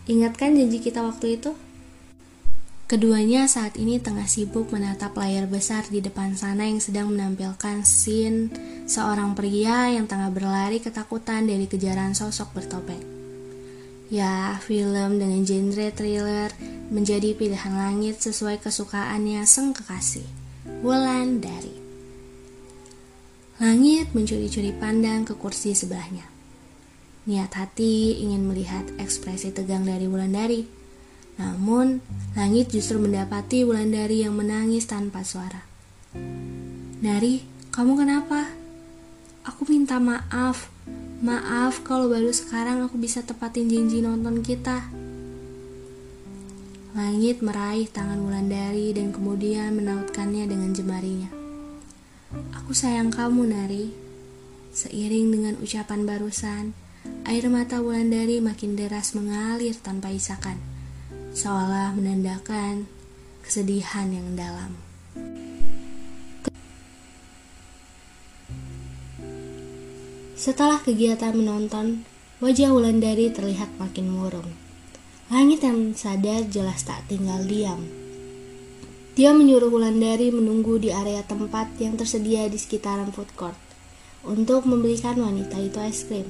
Ingatkan 0.07 0.55
janji 0.55 0.79
kita 0.79 1.03
waktu 1.03 1.35
itu? 1.35 1.51
Keduanya 2.87 3.51
saat 3.51 3.75
ini 3.75 3.99
tengah 3.99 4.31
sibuk 4.31 4.71
menatap 4.71 5.11
layar 5.19 5.43
besar 5.43 5.83
di 5.91 5.99
depan 5.99 6.39
sana 6.39 6.71
yang 6.71 6.79
sedang 6.79 7.11
menampilkan 7.11 7.83
scene 7.83 8.47
seorang 8.87 9.35
pria 9.35 9.91
yang 9.91 10.07
tengah 10.07 10.31
berlari 10.31 10.79
ketakutan 10.79 11.51
dari 11.51 11.67
kejaran 11.67 12.15
sosok 12.15 12.55
bertopeng. 12.55 13.03
Ya, 14.07 14.55
film 14.63 15.19
dengan 15.19 15.43
genre 15.43 15.91
thriller 15.91 16.47
menjadi 16.87 17.35
pilihan 17.35 17.75
langit 17.75 18.23
sesuai 18.23 18.63
kesukaannya 18.63 19.43
sang 19.43 19.75
kekasih, 19.75 20.23
Wulan 20.79 21.43
Dari. 21.43 21.75
Langit 23.59 24.15
mencuri-curi 24.15 24.71
pandang 24.71 25.27
ke 25.27 25.35
kursi 25.35 25.75
sebelahnya. 25.75 26.23
Niat 27.27 27.51
hati 27.51 28.23
ingin 28.23 28.47
melihat 28.47 28.87
ekspresi 28.95 29.51
tegang 29.51 29.83
dari 29.83 30.07
Wulandari. 30.07 30.86
Namun, 31.37 32.01
langit 32.33 32.73
justru 32.73 32.97
mendapati 32.97 33.61
Wulandari 33.61 34.25
yang 34.25 34.33
menangis 34.33 34.89
tanpa 34.89 35.21
suara. 35.21 35.65
Dari, 36.97 37.45
kamu 37.69 37.93
kenapa? 37.93 38.49
Aku 39.45 39.69
minta 39.69 40.01
maaf. 40.01 40.67
Maaf 41.21 41.81
kalau 41.85 42.09
baru 42.09 42.29
sekarang 42.29 42.85
aku 42.85 42.97
bisa 42.97 43.21
tepatin 43.21 43.69
janji 43.69 44.01
nonton 44.01 44.41
kita. 44.41 44.89
Langit 46.97 47.45
meraih 47.45 47.85
tangan 47.85 48.17
Wulandari 48.17 48.89
dan 48.97 49.13
kemudian 49.13 49.77
menautkannya 49.77 50.49
dengan 50.49 50.73
jemarinya. 50.73 51.29
Aku 52.57 52.73
sayang 52.73 53.13
kamu, 53.13 53.53
Nari. 53.53 53.85
Seiring 54.73 55.29
dengan 55.33 55.55
ucapan 55.61 56.05
barusan, 56.05 56.73
air 57.25 57.45
mata 57.49 57.81
Wulandari 57.81 58.41
makin 58.41 58.77
deras 58.77 59.17
mengalir 59.17 59.73
tanpa 59.77 60.13
isakan, 60.13 60.57
seolah 61.35 61.95
menandakan 61.95 62.87
kesedihan 63.43 64.11
yang 64.11 64.35
dalam. 64.35 64.75
Setelah 70.37 70.79
kegiatan 70.79 71.33
menonton, 71.33 72.05
wajah 72.39 72.69
Wulandari 72.71 73.33
terlihat 73.33 73.73
makin 73.81 74.13
murung. 74.13 74.47
Langit 75.27 75.59
yang 75.65 75.91
sadar 75.91 76.47
jelas 76.47 76.87
tak 76.87 77.03
tinggal 77.11 77.43
diam. 77.43 77.83
Dia 79.17 79.33
menyuruh 79.33 79.73
Wulandari 79.73 80.29
menunggu 80.29 80.77
di 80.77 80.93
area 80.93 81.25
tempat 81.25 81.73
yang 81.81 81.97
tersedia 81.97 82.45
di 82.47 82.55
sekitaran 82.55 83.09
food 83.09 83.33
court 83.33 83.57
untuk 84.23 84.69
membelikan 84.69 85.17
wanita 85.17 85.57
itu 85.57 85.81
es 85.81 86.05
krim. 86.05 86.29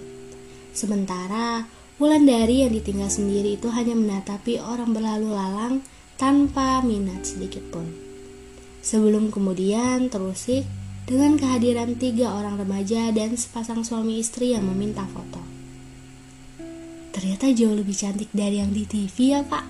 Sementara 0.72 1.68
Wulandari 1.98 2.62
yang 2.62 2.74
ditinggal 2.78 3.10
sendiri 3.10 3.58
itu 3.58 3.74
hanya 3.74 3.98
menatapi 3.98 4.62
orang 4.62 4.94
berlalu 4.94 5.34
lalang 5.34 5.82
tanpa 6.14 6.86
minat 6.86 7.26
sedikit 7.26 7.66
pun. 7.74 7.90
Sebelum 8.86 9.34
kemudian 9.34 10.14
terusik 10.14 10.64
dengan 11.10 11.42
kehadiran 11.42 11.98
tiga 11.98 12.38
orang 12.38 12.62
remaja 12.62 13.10
dan 13.10 13.34
sepasang 13.34 13.82
suami 13.82 14.22
istri 14.22 14.54
yang 14.54 14.70
meminta 14.70 15.10
foto. 15.10 15.58
Ternyata 17.18 17.50
jauh 17.50 17.74
lebih 17.74 17.98
cantik 17.98 18.30
dari 18.30 18.62
yang 18.62 18.70
di 18.70 18.86
TV 18.86 19.34
ya 19.34 19.42
pak 19.42 19.66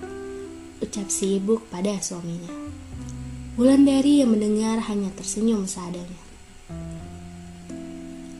Ucap 0.84 1.08
si 1.08 1.40
ibu 1.40 1.64
pada 1.72 1.96
suaminya 2.04 2.52
Wulandari 3.56 4.20
yang 4.20 4.36
mendengar 4.36 4.84
hanya 4.92 5.08
tersenyum 5.16 5.64
seadanya 5.64 6.20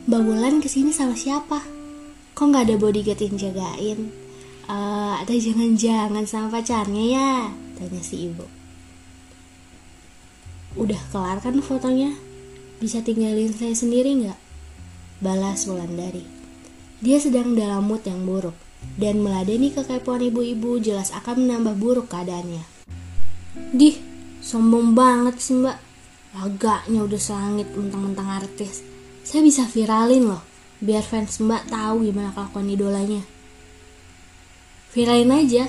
Mbak 0.04 0.22
Wulan 0.28 0.60
ke 0.60 0.68
sini 0.68 0.92
sama 0.92 1.16
siapa? 1.16 1.77
Kok 2.38 2.54
nggak 2.54 2.70
ada 2.70 2.76
bodyguard 2.78 3.18
yang 3.18 3.34
jagain? 3.34 4.14
Uh, 4.70 5.18
atau 5.18 5.34
jangan-jangan 5.34 6.22
sama 6.22 6.54
pacarnya 6.54 7.04
ya? 7.18 7.30
Tanya 7.74 7.98
si 7.98 8.30
ibu 8.30 8.46
Udah 10.78 11.02
kelar 11.10 11.42
kan 11.42 11.58
fotonya? 11.58 12.14
Bisa 12.78 13.02
tinggalin 13.02 13.50
saya 13.50 13.74
sendiri 13.74 14.14
nggak? 14.22 14.38
Balas 15.18 15.66
Wulandari 15.66 16.22
Dia 17.02 17.18
sedang 17.18 17.58
dalam 17.58 17.90
mood 17.90 18.06
yang 18.06 18.22
buruk 18.22 18.54
dan 18.94 19.18
meladeni 19.18 19.74
kekepoan 19.74 20.30
ibu-ibu 20.30 20.78
jelas 20.78 21.10
akan 21.10 21.42
menambah 21.42 21.74
buruk 21.74 22.06
keadaannya. 22.06 22.62
Dih, 23.74 23.98
sombong 24.38 24.94
banget 24.94 25.42
sih 25.42 25.58
mbak. 25.58 25.74
Agaknya 26.38 27.02
udah 27.02 27.18
selangit 27.18 27.66
mentang-mentang 27.74 28.30
artis. 28.30 28.86
Saya 29.26 29.42
bisa 29.42 29.66
viralin 29.66 30.30
loh, 30.30 30.42
biar 30.78 31.02
fans 31.02 31.42
mbak 31.42 31.70
tahu 31.70 32.06
gimana 32.06 32.30
kelakuan 32.34 32.70
idolanya. 32.70 33.22
Viralin 34.94 35.32
aja, 35.34 35.64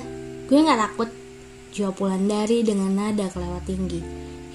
gue 0.48 0.60
gak 0.64 0.80
takut. 0.80 1.10
Jawab 1.70 2.02
dari 2.26 2.66
dengan 2.66 2.98
nada 2.98 3.30
kelewat 3.30 3.70
tinggi, 3.70 4.02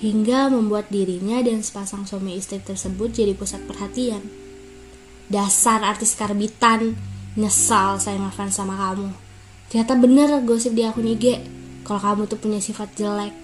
hingga 0.02 0.50
membuat 0.50 0.90
dirinya 0.90 1.38
dan 1.46 1.62
sepasang 1.62 2.10
suami 2.10 2.34
istri 2.34 2.58
tersebut 2.58 3.14
jadi 3.14 3.38
pusat 3.38 3.62
perhatian. 3.70 4.24
Dasar 5.30 5.86
artis 5.86 6.18
karbitan, 6.18 6.98
Nyesal 7.34 7.98
saya 7.98 8.14
ngefans 8.22 8.54
sama 8.54 8.78
kamu. 8.78 9.10
Ternyata 9.66 9.98
bener 9.98 10.30
gosip 10.46 10.70
di 10.70 10.86
akun 10.86 11.18
IG 11.18 11.42
kalau 11.82 11.98
kamu 11.98 12.22
tuh 12.30 12.38
punya 12.38 12.62
sifat 12.62 12.94
jelek. 12.94 13.34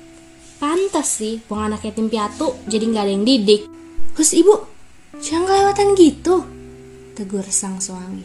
Pantas 0.63 1.19
sih, 1.19 1.43
buang 1.51 1.75
anak 1.75 1.83
yatim 1.83 2.07
piatu 2.07 2.55
jadi 2.71 2.87
nggak 2.87 3.03
ada 3.03 3.13
yang 3.13 3.27
didik. 3.27 3.67
Terus 4.15 4.31
ibu, 4.39 4.55
jangan 5.19 5.43
kelewatan 5.43 5.89
gitu, 5.99 6.35
tegur 7.21 7.45
sang 7.53 7.77
suami. 7.77 8.25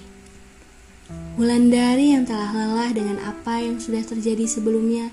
Wulandari 1.36 2.16
yang 2.16 2.24
telah 2.24 2.56
lelah 2.56 2.96
dengan 2.96 3.20
apa 3.20 3.60
yang 3.60 3.84
sudah 3.84 4.08
terjadi 4.08 4.48
sebelumnya, 4.48 5.12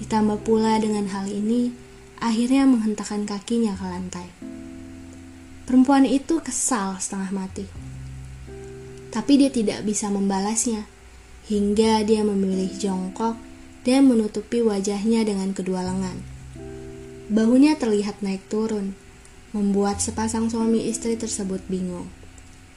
ditambah 0.00 0.40
pula 0.40 0.80
dengan 0.80 1.04
hal 1.12 1.28
ini, 1.28 1.76
akhirnya 2.24 2.64
menghentakkan 2.64 3.28
kakinya 3.28 3.76
ke 3.76 3.84
lantai. 3.84 4.28
Perempuan 5.68 6.08
itu 6.08 6.40
kesal 6.40 6.96
setengah 6.96 7.28
mati 7.36 7.90
tapi 9.10 9.42
dia 9.42 9.50
tidak 9.50 9.82
bisa 9.82 10.06
membalasnya, 10.06 10.86
hingga 11.50 12.06
dia 12.06 12.22
memilih 12.22 12.70
jongkok 12.78 13.34
dan 13.82 14.06
menutupi 14.06 14.62
wajahnya 14.62 15.26
dengan 15.26 15.50
kedua 15.50 15.82
lengan. 15.82 16.22
Bahunya 17.30 17.74
terlihat 17.74 18.22
naik 18.22 18.46
turun, 18.46 18.94
membuat 19.50 19.98
sepasang 19.98 20.46
suami 20.46 20.86
istri 20.86 21.18
tersebut 21.18 21.58
bingung. 21.66 22.06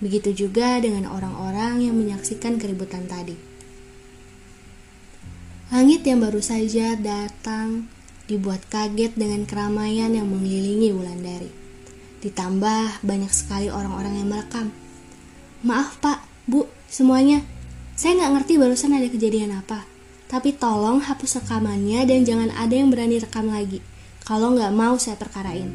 Begitu 0.03 0.45
juga 0.47 0.83
dengan 0.83 1.07
orang-orang 1.07 1.87
yang 1.87 1.95
menyaksikan 1.95 2.59
keributan 2.59 3.07
tadi. 3.07 3.39
Langit 5.71 6.03
yang 6.03 6.19
baru 6.19 6.43
saja 6.43 6.99
datang 6.99 7.87
dibuat 8.27 8.67
kaget 8.67 9.15
dengan 9.15 9.47
keramaian 9.47 10.11
yang 10.11 10.27
mengelilingi 10.27 10.91
Wulandari. 10.91 11.51
Ditambah 12.19 12.99
banyak 12.99 13.31
sekali 13.31 13.71
orang-orang 13.71 14.19
yang 14.19 14.27
merekam 14.27 14.67
Maaf 15.63 15.95
pak, 16.03 16.19
bu, 16.43 16.67
semuanya. 16.91 17.39
Saya 17.95 18.19
nggak 18.19 18.31
ngerti 18.35 18.53
barusan 18.59 18.99
ada 18.99 19.07
kejadian 19.07 19.55
apa. 19.55 19.87
Tapi 20.27 20.51
tolong 20.59 20.99
hapus 20.99 21.39
rekamannya 21.39 22.03
dan 22.03 22.27
jangan 22.27 22.51
ada 22.51 22.75
yang 22.75 22.91
berani 22.91 23.15
rekam 23.23 23.47
lagi. 23.47 23.79
Kalau 24.27 24.51
nggak 24.51 24.75
mau 24.75 24.99
saya 24.99 25.15
perkarain. 25.15 25.71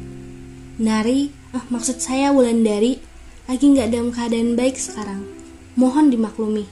Nari, 0.77 1.33
ah, 1.57 1.65
maksud 1.73 1.97
saya 1.97 2.29
Wulandari, 2.29 3.01
lagi 3.49 3.65
nggak 3.65 3.89
dalam 3.89 4.13
keadaan 4.13 4.53
baik 4.53 4.77
sekarang. 4.77 5.25
Mohon 5.73 6.13
dimaklumi. 6.13 6.69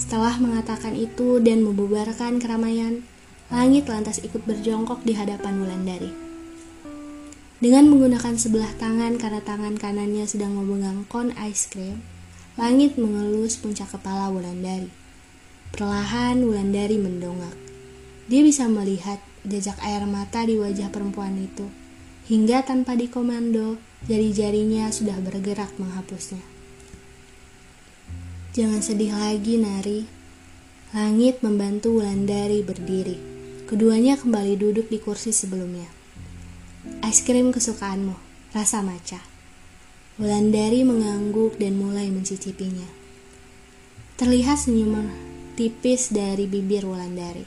Setelah 0.00 0.40
mengatakan 0.40 0.96
itu 0.96 1.36
dan 1.36 1.60
membubarkan 1.60 2.40
keramaian, 2.40 3.04
langit 3.52 3.84
lantas 3.84 4.24
ikut 4.24 4.40
berjongkok 4.48 5.04
di 5.04 5.12
hadapan 5.12 5.60
Wulandari. 5.60 6.08
Dengan 7.60 7.92
menggunakan 7.92 8.40
sebelah 8.40 8.72
tangan 8.80 9.20
karena 9.20 9.44
tangan 9.44 9.76
kanannya 9.76 10.24
sedang 10.24 10.56
memegang 10.56 11.04
kon 11.12 11.36
ice 11.36 11.68
cream, 11.68 12.00
langit 12.56 12.96
mengelus 12.96 13.60
puncak 13.60 13.92
kepala 13.92 14.32
Wulandari. 14.32 14.88
Perlahan 15.76 16.40
Wulandari 16.40 16.96
mendongak. 16.96 17.52
Dia 18.32 18.40
bisa 18.40 18.64
melihat 18.64 19.20
jejak 19.44 19.76
air 19.84 20.08
mata 20.08 20.40
di 20.48 20.56
wajah 20.56 20.88
perempuan 20.88 21.36
itu, 21.36 21.68
hingga 22.32 22.64
tanpa 22.64 22.96
dikomando, 22.96 23.76
jari-jarinya 24.04 24.92
sudah 24.92 25.16
bergerak 25.24 25.72
menghapusnya. 25.80 26.44
Jangan 28.54 28.84
sedih 28.84 29.16
lagi, 29.16 29.58
Nari. 29.58 30.06
Langit 30.94 31.42
membantu 31.42 31.98
Wulandari 31.98 32.62
berdiri. 32.62 33.18
Keduanya 33.66 34.14
kembali 34.14 34.54
duduk 34.54 34.86
di 34.92 35.02
kursi 35.02 35.34
sebelumnya. 35.34 35.90
Es 37.02 37.24
krim 37.24 37.50
kesukaanmu, 37.50 38.14
rasa 38.54 38.84
maca. 38.84 39.18
Wulandari 40.20 40.86
mengangguk 40.86 41.58
dan 41.58 41.74
mulai 41.74 42.12
mencicipinya. 42.12 42.86
Terlihat 44.14 44.68
senyuman 44.68 45.10
tipis 45.58 46.14
dari 46.14 46.46
bibir 46.46 46.86
Wulandari. 46.86 47.42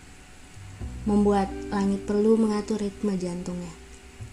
Membuat 1.08 1.48
langit 1.72 2.04
perlu 2.04 2.36
mengatur 2.36 2.84
ritme 2.84 3.16
jantungnya. 3.16 3.87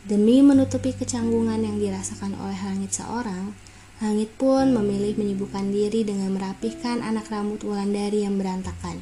Demi 0.05 0.45
menutupi 0.45 0.93
kecanggungan 0.93 1.65
yang 1.65 1.81
dirasakan 1.81 2.37
oleh 2.37 2.61
langit 2.61 2.93
seorang, 2.93 3.57
langit 4.05 4.37
pun 4.37 4.69
memilih 4.77 5.17
menyibukkan 5.17 5.73
diri 5.73 6.05
dengan 6.05 6.29
merapihkan 6.37 7.01
anak 7.01 7.33
rambut 7.33 7.65
Wulandari 7.65 8.21
yang 8.21 8.37
berantakan, 8.37 9.01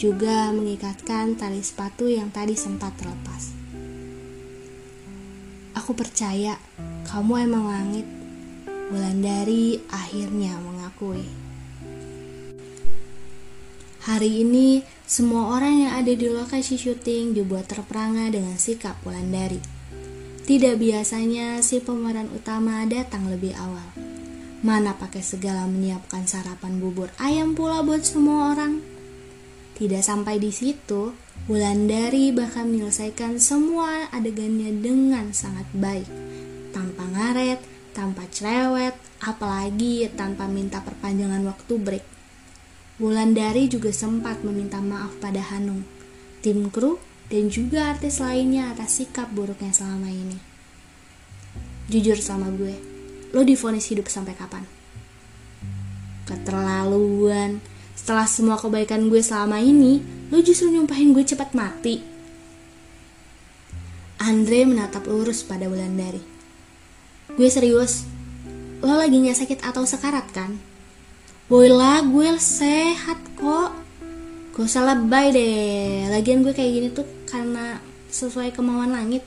juga 0.00 0.48
mengikatkan 0.56 1.36
tali 1.36 1.60
sepatu 1.60 2.08
yang 2.08 2.32
tadi 2.32 2.56
sempat 2.56 2.96
terlepas. 2.96 3.52
Aku 5.76 5.92
percaya 5.92 6.56
kamu 7.04 7.44
emang 7.44 7.64
langit. 7.68 8.08
Wulandari 8.88 9.84
akhirnya 9.92 10.56
mengakui. 10.56 11.28
Hari 14.08 14.40
ini, 14.40 14.80
semua 15.04 15.52
orang 15.52 15.84
yang 15.84 15.92
ada 16.00 16.16
di 16.16 16.32
lokasi 16.32 16.80
syuting 16.80 17.36
dibuat 17.36 17.68
terperangah 17.68 18.32
dengan 18.32 18.56
sikap 18.56 18.96
Wulandari. 19.04 19.79
Tidak 20.50 20.82
biasanya 20.82 21.62
si 21.62 21.78
pemeran 21.78 22.26
utama 22.34 22.82
datang 22.82 23.30
lebih 23.30 23.54
awal. 23.54 23.86
Mana 24.66 24.98
pakai 24.98 25.22
segala 25.22 25.62
menyiapkan 25.70 26.26
sarapan 26.26 26.82
bubur 26.82 27.06
ayam 27.22 27.54
pula 27.54 27.86
buat 27.86 28.02
semua 28.02 28.58
orang. 28.58 28.82
Tidak 29.78 30.02
sampai 30.02 30.42
di 30.42 30.50
situ, 30.50 31.14
Wulandari 31.46 32.34
bahkan 32.34 32.66
menyelesaikan 32.66 33.38
semua 33.38 34.10
adegannya 34.10 34.74
dengan 34.74 35.30
sangat 35.30 35.70
baik, 35.70 36.10
tanpa 36.74 37.06
ngaret, 37.06 37.62
tanpa 37.94 38.26
cerewet, 38.34 38.98
apalagi 39.22 40.10
tanpa 40.18 40.50
minta 40.50 40.82
perpanjangan 40.82 41.46
waktu 41.46 41.78
break. 41.78 42.06
Wulandari 42.98 43.70
juga 43.70 43.94
sempat 43.94 44.42
meminta 44.42 44.82
maaf 44.82 45.14
pada 45.22 45.46
Hanung, 45.54 45.86
tim 46.42 46.74
kru, 46.74 46.98
dan 47.30 47.46
juga 47.46 47.94
artis 47.94 48.18
lainnya 48.18 48.74
atas 48.74 48.98
sikap 48.98 49.30
buruknya 49.30 49.70
selama 49.70 50.10
ini. 50.10 50.34
Jujur 51.86 52.18
sama 52.18 52.50
gue, 52.50 52.74
lo 53.30 53.46
difonis 53.46 53.86
hidup 53.86 54.10
sampai 54.10 54.34
kapan? 54.34 54.66
Keterlaluan, 56.26 57.62
setelah 57.94 58.26
semua 58.26 58.58
kebaikan 58.58 59.06
gue 59.06 59.22
selama 59.22 59.62
ini, 59.62 60.02
lo 60.34 60.42
justru 60.42 60.74
nyumpahin 60.74 61.14
gue 61.14 61.22
cepat 61.22 61.54
mati. 61.54 62.02
Andre 64.20 64.66
menatap 64.66 65.06
lurus 65.06 65.46
pada 65.46 65.70
Wulandari. 65.70 66.20
Gue 67.38 67.46
serius, 67.46 68.10
lo 68.82 68.98
lagi 68.98 69.22
gak 69.22 69.38
sakit 69.38 69.58
atau 69.62 69.86
sekarat 69.86 70.26
kan? 70.34 70.58
Boy 71.46 71.70
lah, 71.70 72.02
gue 72.02 72.38
sehat 72.38 73.18
kok. 73.38 73.70
Gak 74.54 74.66
usah 74.66 74.94
lebay 74.94 75.34
deh. 75.34 76.06
Lagian 76.10 76.42
gue 76.46 76.54
kayak 76.54 76.72
gini 76.74 76.88
tuh 76.94 77.19
karena 77.30 77.78
sesuai 78.10 78.50
kemauan 78.50 78.90
langit. 78.90 79.22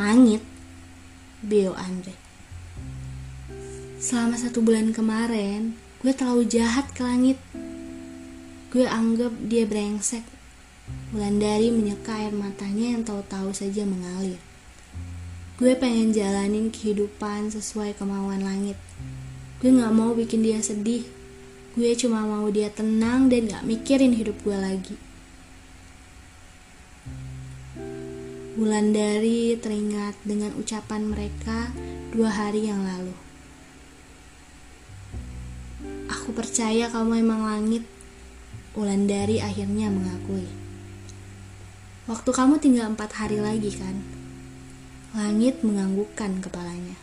Langit? 0.00 0.40
Bio 1.44 1.76
Andre. 1.76 2.16
Selama 4.00 4.40
satu 4.40 4.64
bulan 4.64 4.96
kemarin, 4.96 5.76
gue 6.00 6.12
terlalu 6.16 6.48
jahat 6.48 6.88
ke 6.96 7.04
langit. 7.04 7.36
Gue 8.72 8.88
anggap 8.88 9.32
dia 9.44 9.68
brengsek. 9.68 10.24
Wulandari 11.12 11.68
menyeka 11.68 12.16
air 12.16 12.32
matanya 12.32 12.96
yang 12.96 13.02
tahu-tahu 13.04 13.52
saja 13.52 13.84
mengalir. 13.84 14.40
Gue 15.56 15.72
pengen 15.76 16.12
jalanin 16.12 16.68
kehidupan 16.68 17.48
sesuai 17.52 17.96
kemauan 17.96 18.44
langit. 18.44 18.76
Gue 19.60 19.72
gak 19.72 19.92
mau 19.92 20.12
bikin 20.12 20.44
dia 20.44 20.60
sedih. 20.60 21.08
Gue 21.72 21.96
cuma 21.96 22.24
mau 22.24 22.48
dia 22.52 22.68
tenang 22.68 23.32
dan 23.32 23.48
gak 23.48 23.64
mikirin 23.64 24.12
hidup 24.12 24.36
gue 24.44 24.56
lagi. 24.56 25.05
Wulandari 28.56 29.52
teringat 29.60 30.16
dengan 30.24 30.48
ucapan 30.56 31.04
mereka 31.04 31.68
dua 32.08 32.32
hari 32.32 32.64
yang 32.64 32.80
lalu. 32.88 33.12
Aku 36.08 36.32
percaya 36.32 36.88
kamu 36.88 37.20
emang 37.20 37.44
langit. 37.44 37.84
Wulandari 38.72 39.44
akhirnya 39.44 39.92
mengakui. 39.92 40.48
Waktu 42.08 42.30
kamu 42.32 42.56
tinggal 42.56 42.96
empat 42.96 43.20
hari 43.20 43.44
lagi 43.44 43.76
kan? 43.76 44.00
Langit 45.12 45.60
menganggukkan 45.60 46.40
kepalanya. 46.40 46.96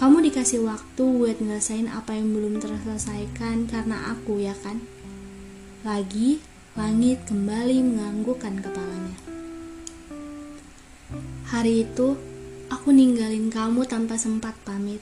Kamu 0.00 0.24
dikasih 0.24 0.64
waktu 0.64 1.04
buat 1.04 1.36
ngerasain 1.36 1.84
apa 1.92 2.16
yang 2.16 2.32
belum 2.32 2.64
terselesaikan 2.64 3.68
karena 3.68 4.16
aku, 4.16 4.40
ya 4.40 4.56
kan? 4.56 4.80
Lagi, 5.84 6.40
langit 6.80 7.28
kembali 7.28 7.76
menganggukkan 7.84 8.64
kepalanya. 8.64 9.23
Hari 11.54 11.86
itu, 11.86 12.18
aku 12.66 12.90
ninggalin 12.90 13.46
kamu 13.46 13.86
tanpa 13.86 14.18
sempat 14.18 14.58
pamit. 14.66 14.98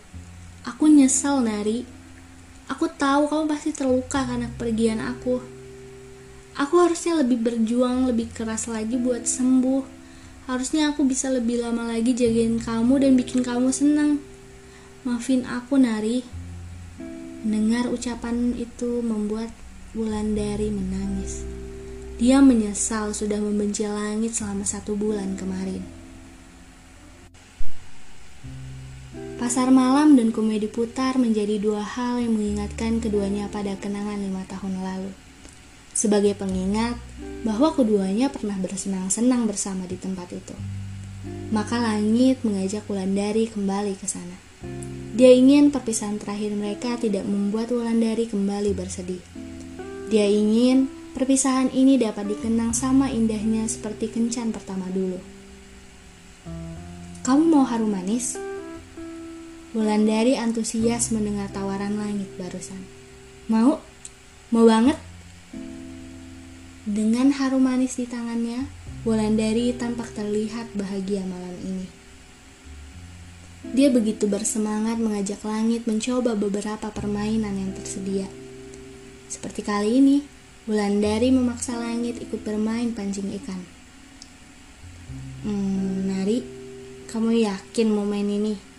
Aku 0.68 0.92
nyesel, 0.92 1.40
Nari. 1.40 1.88
Aku 2.68 2.92
tahu 2.92 3.32
kamu 3.32 3.48
pasti 3.48 3.72
terluka 3.72 4.20
karena 4.28 4.52
pergian 4.60 5.00
aku. 5.00 5.40
Aku 6.60 6.74
harusnya 6.76 7.16
lebih 7.24 7.40
berjuang, 7.40 8.04
lebih 8.04 8.28
keras 8.36 8.68
lagi 8.68 9.00
buat 9.00 9.24
sembuh 9.24 10.02
Harusnya 10.42 10.90
aku 10.90 11.06
bisa 11.06 11.30
lebih 11.30 11.62
lama 11.62 11.86
lagi 11.86 12.18
jagain 12.18 12.58
kamu 12.58 12.98
dan 12.98 13.14
bikin 13.14 13.46
kamu 13.46 13.70
senang. 13.70 14.18
Maafin 15.06 15.46
aku, 15.46 15.78
Nari. 15.78 16.26
Mendengar 17.46 17.86
ucapan 17.86 18.50
itu 18.58 19.06
membuat 19.06 19.54
Wulandari 19.94 20.72
menangis. 20.74 21.46
Dia 22.18 22.42
menyesal 22.42 23.14
sudah 23.14 23.38
membenci 23.38 23.86
langit 23.86 24.34
selama 24.34 24.66
satu 24.66 24.98
bulan 24.98 25.38
kemarin. 25.38 26.01
Pasar 29.42 29.74
malam 29.74 30.14
dan 30.14 30.30
komedi 30.30 30.70
putar 30.70 31.18
menjadi 31.18 31.58
dua 31.58 31.82
hal 31.82 32.22
yang 32.22 32.38
mengingatkan 32.38 33.02
keduanya 33.02 33.50
pada 33.50 33.74
kenangan 33.74 34.22
lima 34.22 34.46
tahun 34.46 34.78
lalu 34.78 35.10
sebagai 35.90 36.38
pengingat 36.38 36.94
bahwa 37.42 37.74
keduanya 37.74 38.30
pernah 38.30 38.54
bersenang-senang 38.54 39.50
bersama 39.50 39.82
di 39.90 39.98
tempat 39.98 40.30
itu. 40.30 40.54
Maka 41.50 41.82
langit 41.82 42.38
mengajak 42.46 42.86
Wulandari 42.86 43.50
kembali 43.50 43.98
ke 43.98 44.06
sana. 44.06 44.38
Dia 45.18 45.34
ingin 45.34 45.74
perpisahan 45.74 46.22
terakhir 46.22 46.54
mereka 46.54 46.94
tidak 47.02 47.26
membuat 47.26 47.74
Wulandari 47.74 48.30
kembali 48.30 48.72
bersedih. 48.78 49.26
Dia 50.06 50.30
ingin 50.30 50.86
perpisahan 51.18 51.74
ini 51.74 51.98
dapat 51.98 52.30
dikenang 52.30 52.78
sama 52.78 53.10
indahnya 53.10 53.66
seperti 53.66 54.06
kencan 54.06 54.54
pertama 54.54 54.86
dulu. 54.94 55.18
Kamu 57.26 57.42
mau 57.50 57.66
harum 57.66 57.90
manis? 57.90 58.51
Wulandari 59.72 60.36
antusias 60.36 61.08
mendengar 61.16 61.48
tawaran 61.48 61.96
langit 61.96 62.28
barusan. 62.36 62.84
Mau? 63.48 63.80
Mau 64.52 64.64
banget? 64.68 65.00
Dengan 66.84 67.32
harum 67.32 67.64
manis 67.64 67.96
di 67.96 68.04
tangannya, 68.04 68.68
Wulandari 69.08 69.72
tampak 69.72 70.12
terlihat 70.12 70.76
bahagia 70.76 71.24
malam 71.24 71.56
ini. 71.64 71.88
Dia 73.72 73.88
begitu 73.88 74.28
bersemangat 74.28 75.00
mengajak 75.00 75.40
langit 75.40 75.88
mencoba 75.88 76.36
beberapa 76.36 76.92
permainan 76.92 77.56
yang 77.56 77.72
tersedia. 77.72 78.28
Seperti 79.32 79.64
kali 79.64 80.04
ini, 80.04 80.16
Wulandari 80.68 81.32
memaksa 81.32 81.80
langit 81.80 82.20
ikut 82.20 82.44
bermain 82.44 82.92
pancing 82.92 83.32
ikan. 83.40 83.64
Hmm, 85.48 86.12
Nari, 86.12 86.44
kamu 87.08 87.40
yakin 87.40 87.88
mau 87.88 88.04
main 88.04 88.28
ini? 88.28 88.71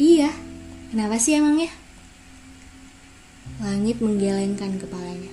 Iya, 0.00 0.32
kenapa 0.88 1.20
sih 1.20 1.36
emangnya? 1.36 1.68
Langit 3.60 4.00
menggelengkan 4.00 4.80
kepalanya. 4.80 5.28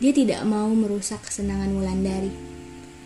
Dia 0.00 0.12
tidak 0.16 0.40
mau 0.48 0.72
merusak 0.72 1.20
kesenangan 1.28 1.76
Wulandari. 1.76 2.32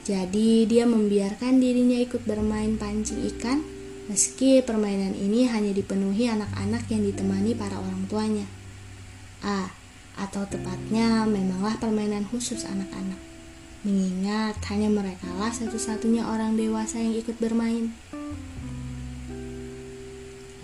Jadi 0.06 0.64
dia 0.70 0.86
membiarkan 0.86 1.58
dirinya 1.58 1.98
ikut 1.98 2.22
bermain 2.24 2.78
pancing 2.78 3.26
ikan 3.36 3.60
meski 4.08 4.64
permainan 4.64 5.12
ini 5.12 5.44
hanya 5.52 5.74
dipenuhi 5.76 6.32
anak-anak 6.32 6.88
yang 6.88 7.04
ditemani 7.04 7.52
para 7.58 7.76
orang 7.76 8.08
tuanya. 8.08 8.46
Ah, 9.44 9.68
atau 10.16 10.46
tepatnya 10.46 11.28
memanglah 11.28 11.76
permainan 11.76 12.24
khusus 12.30 12.64
anak-anak. 12.64 13.20
Mengingat 13.82 14.58
hanya 14.72 14.88
mereka 14.90 15.26
lah 15.38 15.50
satu-satunya 15.50 16.26
orang 16.26 16.54
dewasa 16.54 16.98
yang 16.98 17.14
ikut 17.18 17.36
bermain. 17.38 17.94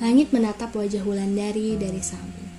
Langit 0.02 0.34
menatap 0.34 0.74
wajah 0.74 1.06
Wulandari 1.06 1.78
dari 1.78 2.02
samping. 2.02 2.50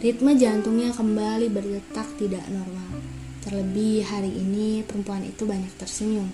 Ritme 0.00 0.32
jantungnya 0.32 0.96
kembali 0.96 1.52
berdetak 1.52 2.08
tidak 2.16 2.40
normal. 2.48 3.04
Terlebih 3.44 4.00
hari 4.08 4.32
ini 4.32 4.80
perempuan 4.80 5.20
itu 5.20 5.44
banyak 5.44 5.68
tersenyum. 5.76 6.32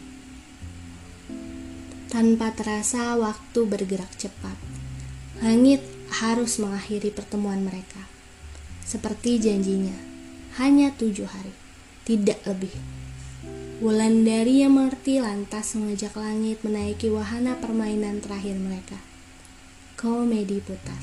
Tanpa 2.07 2.55
terasa 2.55 3.19
waktu 3.19 3.67
bergerak 3.67 4.15
cepat. 4.15 4.55
Langit 5.43 5.83
harus 6.23 6.63
mengakhiri 6.63 7.11
pertemuan 7.11 7.67
mereka. 7.67 8.07
Seperti 8.87 9.43
janjinya, 9.43 9.99
hanya 10.63 10.95
tujuh 10.95 11.27
hari, 11.27 11.51
tidak 12.07 12.39
lebih. 12.47 12.71
Wulandari 13.83 14.63
yang 14.63 14.79
mengerti 14.79 15.19
lantas 15.19 15.75
mengajak 15.75 16.15
langit 16.15 16.63
menaiki 16.63 17.11
wahana 17.11 17.59
permainan 17.59 18.23
terakhir 18.23 18.55
mereka. 18.57 18.97
Komedi 19.97 20.61
putar. 20.61 21.01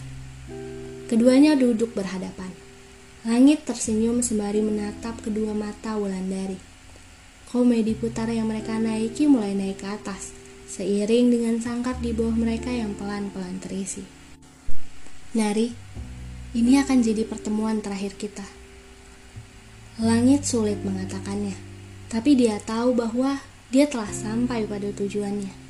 Keduanya 1.09 1.57
duduk 1.57 1.97
berhadapan. 1.97 2.53
Langit 3.25 3.65
tersenyum 3.65 4.21
sembari 4.21 4.61
menatap 4.61 5.17
kedua 5.17 5.49
mata 5.49 5.97
Wulandari. 5.97 6.61
Komedi 7.49 7.97
putar 7.97 8.29
yang 8.29 8.45
mereka 8.45 8.77
naiki 8.77 9.25
mulai 9.25 9.57
naik 9.57 9.81
ke 9.81 9.89
atas, 9.89 10.29
seiring 10.69 11.33
dengan 11.33 11.57
sangkar 11.57 11.97
di 12.05 12.13
bawah 12.13 12.37
mereka 12.37 12.69
yang 12.69 12.93
pelan-pelan 12.93 13.57
terisi. 13.57 14.05
Nari, 15.33 15.73
ini 16.53 16.77
akan 16.77 17.01
jadi 17.01 17.25
pertemuan 17.25 17.81
terakhir 17.81 18.13
kita. 18.13 18.45
Langit 20.05 20.45
sulit 20.45 20.77
mengatakannya, 20.85 21.57
tapi 22.13 22.37
dia 22.37 22.61
tahu 22.61 22.93
bahwa 22.93 23.41
dia 23.73 23.89
telah 23.89 24.13
sampai 24.13 24.69
pada 24.69 24.93
tujuannya. 24.93 25.62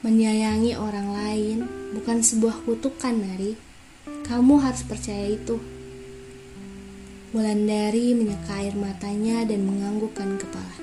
Menyayangi 0.00 0.80
orang 0.80 1.12
lain 1.12 1.58
bukan 1.92 2.24
sebuah 2.24 2.64
kutukan, 2.64 3.12
Nari. 3.12 3.52
Kamu 4.24 4.56
harus 4.56 4.80
percaya 4.80 5.28
itu. 5.28 5.60
Wulandari 7.36 8.16
menyeka 8.16 8.64
air 8.64 8.72
matanya 8.80 9.44
dan 9.44 9.60
menganggukkan 9.68 10.40
kepala. 10.40 10.76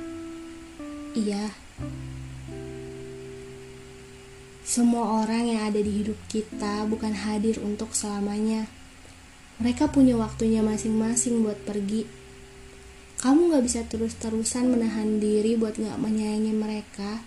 Iya. 1.17 1.49
Semua 4.61 5.25
orang 5.25 5.49
yang 5.49 5.65
ada 5.65 5.81
di 5.81 6.05
hidup 6.05 6.21
kita 6.29 6.85
bukan 6.85 7.17
hadir 7.17 7.57
untuk 7.65 7.97
selamanya. 7.97 8.69
Mereka 9.57 9.89
punya 9.89 10.13
waktunya 10.13 10.61
masing-masing 10.61 11.41
buat 11.41 11.57
pergi. 11.65 12.05
Kamu 13.17 13.49
gak 13.49 13.65
bisa 13.65 13.81
terus-terusan 13.81 14.69
menahan 14.69 15.17
diri 15.17 15.57
buat 15.57 15.73
gak 15.73 15.97
menyayangi 15.97 16.53
mereka 16.53 17.25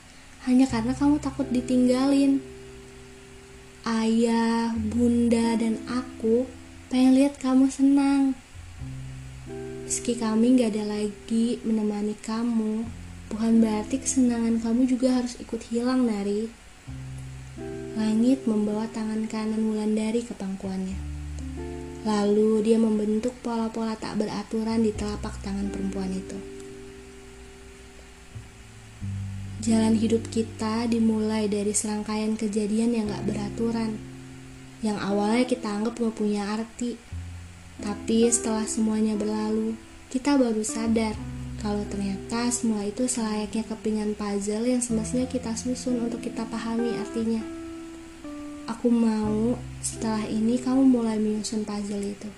hanya 0.48 0.64
karena 0.64 0.96
kamu 0.96 1.20
takut 1.20 1.44
ditinggalin. 1.53 2.40
Ayah, 3.85 4.72
bunda, 4.76 5.57
dan 5.57 5.81
aku 5.85 6.48
pengen 6.88 7.16
lihat 7.16 7.37
kamu 7.40 7.68
senang. 7.68 8.37
Meski 9.85 10.16
kami 10.16 10.61
gak 10.61 10.76
ada 10.76 10.87
lagi 10.87 11.59
menemani 11.66 12.14
kamu, 12.24 12.87
bukan 13.29 13.53
berarti 13.59 13.98
kesenangan 13.98 14.62
kamu 14.62 14.87
juga 14.87 15.20
harus 15.20 15.37
ikut 15.40 15.61
hilang, 15.68 16.09
Nari. 16.09 16.48
Langit 17.98 18.46
membawa 18.48 18.88
tangan 18.88 19.29
kanan 19.29 19.61
Wulandari 19.61 20.24
ke 20.24 20.33
pangkuannya. 20.33 20.96
Lalu 22.00 22.64
dia 22.64 22.81
membentuk 22.81 23.37
pola-pola 23.44 23.92
tak 23.92 24.16
beraturan 24.16 24.81
di 24.81 24.92
telapak 24.96 25.37
tangan 25.44 25.68
perempuan 25.68 26.09
itu. 26.09 26.60
Jalan 29.61 29.92
hidup 29.92 30.25
kita 30.33 30.88
dimulai 30.88 31.44
dari 31.44 31.77
serangkaian 31.77 32.33
kejadian 32.33 32.96
yang 32.96 33.12
gak 33.12 33.29
beraturan, 33.29 34.01
yang 34.81 34.96
awalnya 34.96 35.44
kita 35.44 35.68
anggap 35.68 36.01
gak 36.01 36.16
punya 36.16 36.49
arti. 36.49 36.96
Tapi 37.77 38.33
setelah 38.33 38.64
semuanya 38.64 39.20
berlalu, 39.20 39.77
kita 40.09 40.40
baru 40.40 40.64
sadar 40.64 41.12
kalau 41.61 41.85
ternyata 41.92 42.49
semua 42.49 42.88
itu 42.88 43.05
selayaknya 43.05 43.68
kepingan 43.68 44.16
puzzle 44.16 44.64
yang 44.64 44.81
semestinya 44.81 45.29
kita 45.29 45.53
susun 45.53 46.09
untuk 46.09 46.25
kita 46.25 46.49
pahami 46.49 46.96
artinya. 46.96 47.44
Aku 48.64 48.88
mau 48.88 49.61
setelah 49.85 50.25
ini 50.25 50.57
kamu 50.57 50.88
mulai 50.88 51.20
menyusun 51.20 51.68
puzzle 51.68 52.01
itu. 52.01 52.33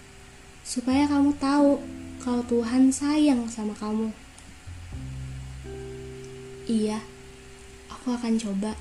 Supaya 0.67 1.07
kamu 1.07 1.39
tahu 1.39 1.79
kalau 2.19 2.43
Tuhan 2.51 2.91
sayang 2.91 3.47
sama 3.47 3.79
kamu. 3.79 4.11
Iya, 6.67 6.99
aku 8.03 8.19
akan 8.19 8.35
coba. 8.35 8.75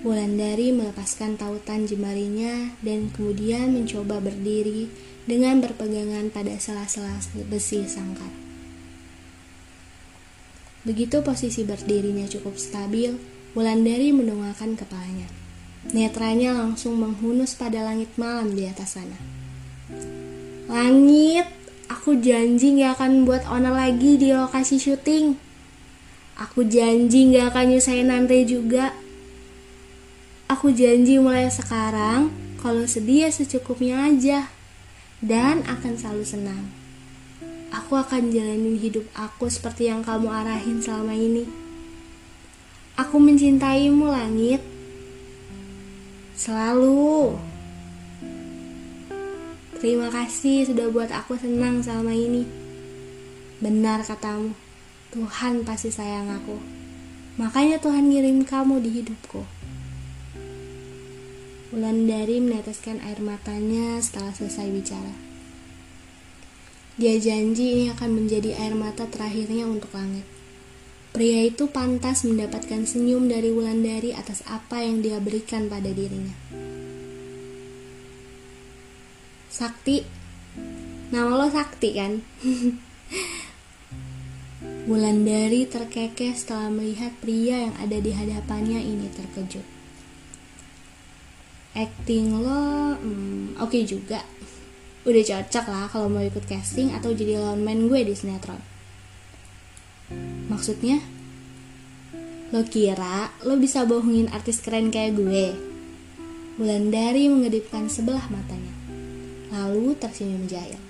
Wulandari 0.00 0.72
melepaskan 0.72 1.36
tautan 1.36 1.84
jemarinya 1.84 2.72
dan 2.80 3.12
kemudian 3.12 3.76
mencoba 3.76 4.24
berdiri 4.24 4.88
dengan 5.28 5.60
berpegangan 5.60 6.32
pada 6.32 6.56
sela-sela 6.56 7.20
besi 7.52 7.84
sangkar. 7.84 8.32
Begitu 10.88 11.20
posisi 11.20 11.60
berdirinya 11.60 12.24
cukup 12.24 12.56
stabil, 12.56 13.20
Wulandari 13.52 14.16
mendongakkan 14.16 14.80
kepalanya. 14.80 15.28
Netranya 15.92 16.56
langsung 16.56 16.96
menghunus 16.96 17.52
pada 17.52 17.84
langit 17.84 18.08
malam 18.16 18.56
di 18.56 18.64
atas 18.64 18.96
sana. 18.96 19.20
Langit, 20.72 21.44
aku 21.92 22.16
janji 22.16 22.80
gak 22.80 22.96
akan 22.96 23.28
buat 23.28 23.44
owner 23.44 23.76
lagi 23.76 24.16
di 24.16 24.32
lokasi 24.32 24.80
syuting. 24.80 25.49
Aku 26.40 26.64
janji 26.64 27.36
gak 27.36 27.52
akan 27.52 27.76
nyusahin 27.76 28.08
nanti 28.08 28.48
juga. 28.48 28.96
Aku 30.48 30.72
janji 30.72 31.20
mulai 31.20 31.52
sekarang 31.52 32.32
kalau 32.64 32.88
sedia 32.88 33.28
secukupnya 33.28 34.08
aja. 34.08 34.48
Dan 35.20 35.60
akan 35.68 36.00
selalu 36.00 36.24
senang. 36.24 36.64
Aku 37.68 37.92
akan 38.00 38.32
jalanin 38.32 38.80
hidup 38.80 39.04
aku 39.12 39.52
seperti 39.52 39.92
yang 39.92 40.00
kamu 40.00 40.32
arahin 40.32 40.80
selama 40.80 41.12
ini. 41.12 41.44
Aku 42.96 43.20
mencintaimu 43.20 44.08
langit 44.08 44.64
Selalu. 46.40 47.36
Terima 49.76 50.08
kasih 50.08 50.64
sudah 50.72 50.88
buat 50.88 51.12
aku 51.12 51.36
senang 51.36 51.84
selama 51.84 52.16
ini. 52.16 52.48
Benar 53.60 54.00
katamu, 54.08 54.56
Tuhan 55.10 55.66
pasti 55.66 55.90
sayang 55.90 56.30
aku. 56.30 56.54
Makanya 57.34 57.82
Tuhan 57.82 58.14
ngirim 58.14 58.46
kamu 58.46 58.78
di 58.78 58.90
hidupku. 59.02 59.42
dari 62.06 62.38
meneteskan 62.38 63.02
air 63.02 63.18
matanya 63.18 63.98
setelah 63.98 64.30
selesai 64.30 64.70
bicara. 64.70 65.14
Dia 66.94 67.18
janji 67.18 67.74
ini 67.74 67.84
akan 67.90 68.22
menjadi 68.22 68.54
air 68.54 68.78
mata 68.78 69.10
terakhirnya 69.10 69.66
untuk 69.66 69.90
langit. 69.98 70.22
Pria 71.10 71.42
itu 71.42 71.66
pantas 71.66 72.22
mendapatkan 72.22 72.86
senyum 72.86 73.26
dari 73.26 73.50
Wulandari 73.50 74.14
atas 74.14 74.46
apa 74.46 74.78
yang 74.78 75.02
dia 75.02 75.18
berikan 75.18 75.66
pada 75.66 75.90
dirinya. 75.90 76.38
Sakti, 79.50 80.06
nama 81.10 81.34
lo 81.34 81.50
Sakti 81.50 81.98
kan? 81.98 82.22
Wulandari 84.90 85.70
terkekeh 85.70 86.34
setelah 86.34 86.66
melihat 86.66 87.14
pria 87.22 87.70
yang 87.70 87.78
ada 87.78 88.02
di 88.02 88.10
hadapannya 88.10 88.82
ini 88.82 89.06
terkejut. 89.14 89.62
Acting 91.78 92.42
lo, 92.42 92.98
hmm, 92.98 93.54
oke 93.62 93.70
okay 93.70 93.86
juga. 93.86 94.26
Udah 95.06 95.22
cocok 95.22 95.66
lah 95.70 95.86
kalau 95.86 96.10
mau 96.10 96.26
ikut 96.26 96.42
casting 96.42 96.90
atau 96.90 97.14
jadi 97.14 97.38
lawan 97.38 97.62
main 97.62 97.86
gue 97.86 98.02
di 98.02 98.18
sinetron. 98.18 98.58
Maksudnya? 100.50 100.98
Lo 102.50 102.66
kira 102.66 103.30
lo 103.46 103.54
bisa 103.62 103.86
bohongin 103.86 104.26
artis 104.34 104.58
keren 104.58 104.90
kayak 104.90 105.14
gue? 105.14 105.54
Wulandari 106.58 107.30
mengedipkan 107.30 107.86
sebelah 107.86 108.26
matanya. 108.26 108.74
Lalu 109.54 109.94
tersenyum 110.02 110.50
jahil. 110.50 110.82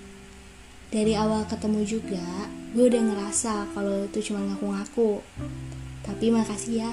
Dari 0.89 1.13
awal 1.13 1.45
ketemu 1.45 1.85
juga, 1.85 2.49
gue 2.71 2.85
udah 2.87 3.03
ngerasa 3.03 3.75
kalau 3.75 4.07
itu 4.07 4.31
cuma 4.31 4.47
ngaku-ngaku. 4.47 5.19
Tapi 6.07 6.31
makasih 6.31 6.87
ya. 6.87 6.93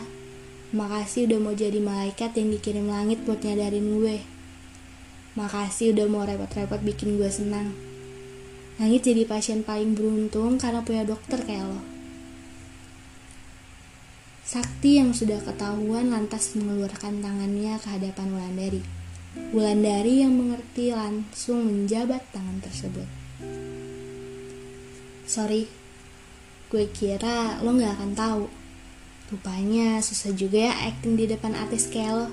Makasih 0.73 1.29
udah 1.29 1.39
mau 1.39 1.53
jadi 1.53 1.77
malaikat 1.79 2.33
yang 2.35 2.49
dikirim 2.51 2.89
langit 2.89 3.21
buat 3.23 3.39
nyadarin 3.39 3.85
gue. 3.85 4.17
Makasih 5.37 5.93
udah 5.93 6.07
mau 6.09 6.25
repot-repot 6.25 6.81
bikin 6.81 7.21
gue 7.21 7.29
senang. 7.29 7.77
Langit 8.81 9.05
jadi 9.05 9.23
pasien 9.29 9.61
paling 9.61 9.93
beruntung 9.93 10.57
karena 10.57 10.81
punya 10.81 11.05
dokter 11.05 11.41
kayak 11.45 11.69
lo. 11.69 11.81
Sakti 14.47 14.97
yang 14.97 15.13
sudah 15.13 15.43
ketahuan 15.43 16.09
lantas 16.09 16.57
mengeluarkan 16.57 17.21
tangannya 17.21 17.77
ke 17.77 17.87
hadapan 17.91 18.27
Wulandari. 18.33 18.81
Wulandari 19.53 20.25
yang 20.25 20.33
mengerti 20.33 20.89
langsung 20.89 21.69
menjabat 21.69 22.25
tangan 22.33 22.57
tersebut. 22.65 23.05
Sorry, 25.27 25.67
gue 26.71 26.87
kira 26.95 27.59
lo 27.59 27.75
gak 27.75 27.99
akan 27.99 28.11
tahu. 28.15 28.43
Rupanya 29.27 29.99
susah 29.99 30.31
juga 30.31 30.71
ya 30.71 30.73
acting 30.87 31.19
di 31.19 31.27
depan 31.27 31.51
artis 31.51 31.91
kayak 31.91 32.15
lo. 32.15 32.27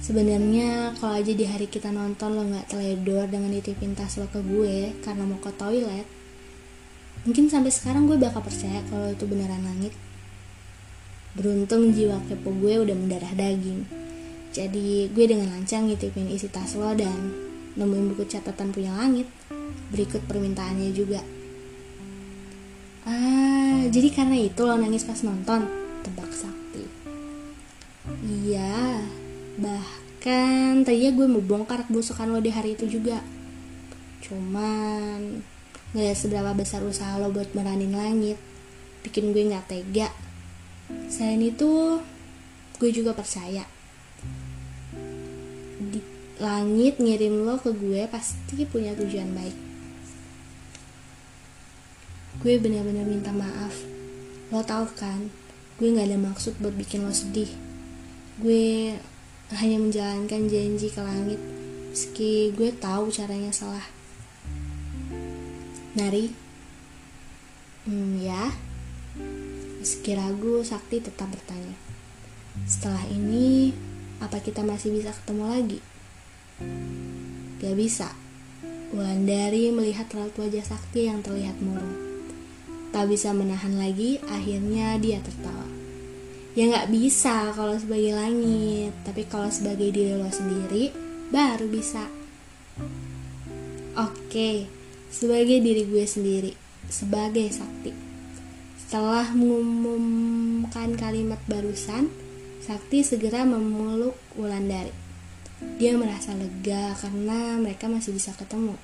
Sebenarnya 0.00 0.96
kalau 0.96 1.20
aja 1.20 1.36
di 1.36 1.44
hari 1.44 1.68
kita 1.68 1.92
nonton 1.92 2.32
lo 2.32 2.42
gak 2.48 2.72
teledor 2.72 3.28
dengan 3.28 3.52
nitipin 3.52 3.92
tas 3.92 4.16
lo 4.16 4.24
ke 4.32 4.40
gue 4.40 4.96
karena 5.04 5.28
mau 5.28 5.36
ke 5.36 5.52
toilet, 5.52 6.08
Mungkin 7.26 7.50
sampai 7.50 7.74
sekarang 7.74 8.06
gue 8.06 8.14
bakal 8.22 8.38
percaya 8.38 8.86
kalau 8.86 9.10
itu 9.10 9.26
beneran 9.26 9.58
langit. 9.66 9.90
Beruntung 11.34 11.90
jiwa 11.90 12.22
kepo 12.30 12.54
gue 12.54 12.86
udah 12.86 12.94
mendarah 12.94 13.34
daging. 13.34 13.82
Jadi 14.54 15.10
gue 15.10 15.24
dengan 15.26 15.50
lancang 15.50 15.90
ngitipin 15.90 16.30
isi 16.30 16.46
tas 16.46 16.78
lo 16.78 16.94
dan 16.94 17.45
nemuin 17.76 18.12
buku 18.12 18.24
catatan 18.26 18.72
punya 18.72 18.96
langit. 18.96 19.28
Berikut 19.92 20.24
permintaannya 20.26 20.90
juga. 20.90 21.22
Ah, 23.06 23.86
jadi 23.86 24.10
karena 24.10 24.36
itu 24.40 24.60
lo 24.66 24.74
nangis 24.74 25.06
pas 25.06 25.22
nonton? 25.22 25.68
Tebak 26.02 26.32
sakti. 26.34 26.82
Iya, 28.26 29.06
bahkan 29.60 30.82
tadinya 30.82 31.10
gue 31.14 31.26
mau 31.30 31.44
bongkar 31.44 31.86
kebusukan 31.86 32.26
lo 32.32 32.42
di 32.42 32.50
hari 32.50 32.74
itu 32.74 32.90
juga. 32.98 33.22
Cuman 34.26 35.44
ngeliat 35.94 36.18
seberapa 36.18 36.50
besar 36.52 36.82
usaha 36.82 37.14
lo 37.16 37.30
buat 37.30 37.54
meranin 37.54 37.94
langit 37.94 38.36
bikin 39.06 39.30
gue 39.30 39.46
nggak 39.46 39.70
tega 39.70 40.10
selain 41.06 41.40
itu 41.40 42.02
gue 42.76 42.90
juga 42.90 43.14
percaya 43.14 43.62
langit 46.36 47.00
ngirim 47.00 47.48
lo 47.48 47.56
ke 47.56 47.72
gue 47.72 48.04
pasti 48.12 48.68
punya 48.68 48.92
tujuan 48.92 49.32
baik 49.32 49.56
gue 52.44 52.54
benar-benar 52.60 53.08
minta 53.08 53.32
maaf 53.32 53.72
lo 54.52 54.60
tau 54.60 54.84
kan 54.92 55.32
gue 55.80 55.88
nggak 55.88 56.12
ada 56.12 56.18
maksud 56.20 56.60
buat 56.60 56.76
bikin 56.76 57.08
lo 57.08 57.12
sedih 57.12 57.48
gue 58.40 58.96
hanya 59.56 59.80
menjalankan 59.80 60.44
janji 60.50 60.92
ke 60.92 61.00
langit 61.00 61.40
meski 61.88 62.52
gue 62.52 62.68
tahu 62.76 63.08
caranya 63.08 63.48
salah 63.48 63.96
Nari? 65.96 66.28
Hmm, 67.88 68.20
ya. 68.20 68.52
Meski 69.80 70.12
ragu, 70.12 70.60
Sakti 70.60 71.00
tetap 71.00 71.32
bertanya. 71.32 71.72
Setelah 72.68 73.00
ini, 73.08 73.72
apa 74.20 74.44
kita 74.44 74.60
masih 74.60 74.92
bisa 74.92 75.16
ketemu 75.16 75.44
lagi? 75.48 75.80
Gak 77.60 77.74
bisa. 77.76 78.08
Wulandari 78.94 79.74
melihat 79.74 80.08
raut 80.16 80.32
wajah 80.38 80.64
Sakti 80.64 81.10
yang 81.10 81.20
terlihat 81.20 81.60
murung. 81.60 81.96
Tak 82.96 83.12
bisa 83.12 83.36
menahan 83.36 83.76
lagi, 83.76 84.16
akhirnya 84.24 84.96
dia 84.96 85.20
tertawa. 85.20 85.68
Ya 86.56 86.72
nggak 86.72 86.88
bisa 86.88 87.52
kalau 87.52 87.76
sebagai 87.76 88.16
langit, 88.16 88.96
tapi 89.04 89.28
kalau 89.28 89.52
sebagai 89.52 89.92
diri 89.92 90.16
lo 90.16 90.32
sendiri, 90.32 90.88
baru 91.28 91.68
bisa. 91.68 92.08
Oke, 93.92 94.64
sebagai 95.12 95.60
diri 95.60 95.84
gue 95.84 96.04
sendiri, 96.08 96.56
sebagai 96.88 97.52
Sakti. 97.52 97.92
Setelah 98.80 99.28
mengumumkan 99.36 100.96
kalimat 100.96 101.40
barusan, 101.44 102.08
Sakti 102.64 103.04
segera 103.04 103.44
memeluk 103.44 104.16
Wulandari. 104.40 105.05
Dia 105.56 105.96
merasa 105.96 106.36
lega 106.36 106.92
karena 107.00 107.56
mereka 107.56 107.88
masih 107.88 108.12
bisa 108.12 108.36
ketemu. 108.36 108.76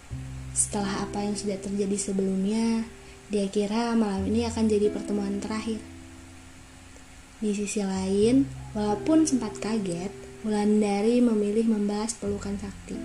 Setelah 0.56 1.04
apa 1.04 1.20
yang 1.20 1.37
sudah 1.37 1.61
terjadi 1.61 1.96
sebelumnya, 2.00 2.88
dia 3.28 3.44
kira 3.52 3.92
malam 3.92 4.24
ini 4.28 4.48
akan 4.48 4.68
jadi 4.72 4.88
pertemuan 4.88 5.37
terakhir. 5.37 5.80
Di 7.44 7.52
sisi 7.52 7.85
lain, 7.85 8.48
walaupun 8.72 9.28
sempat 9.28 9.61
kaget, 9.61 10.12
Wulandari 10.42 11.22
memilih 11.22 11.70
membalas 11.70 12.18
pelukan 12.18 12.58
Sakti. 12.58 12.98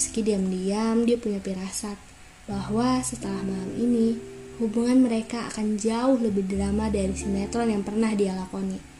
Meski 0.00 0.24
diam-diam, 0.24 1.04
dia 1.04 1.20
punya 1.20 1.36
firasat 1.36 2.00
bahwa 2.48 3.04
setelah 3.04 3.44
malam 3.44 3.68
ini, 3.76 4.16
hubungan 4.56 5.04
mereka 5.04 5.44
akan 5.52 5.76
jauh 5.76 6.16
lebih 6.16 6.46
drama 6.48 6.88
dari 6.88 7.12
sinetron 7.12 7.68
yang 7.68 7.82
pernah 7.84 8.16
dia 8.16 8.32
lakoni. 8.32 8.93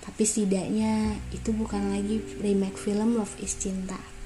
Tapi 0.00 0.22
setidaknya 0.24 1.16
itu 1.32 1.52
bukan 1.52 1.92
lagi 1.92 2.24
remake 2.40 2.80
film 2.80 3.20
Love 3.20 3.36
is 3.44 3.56
Cinta. 3.56 4.19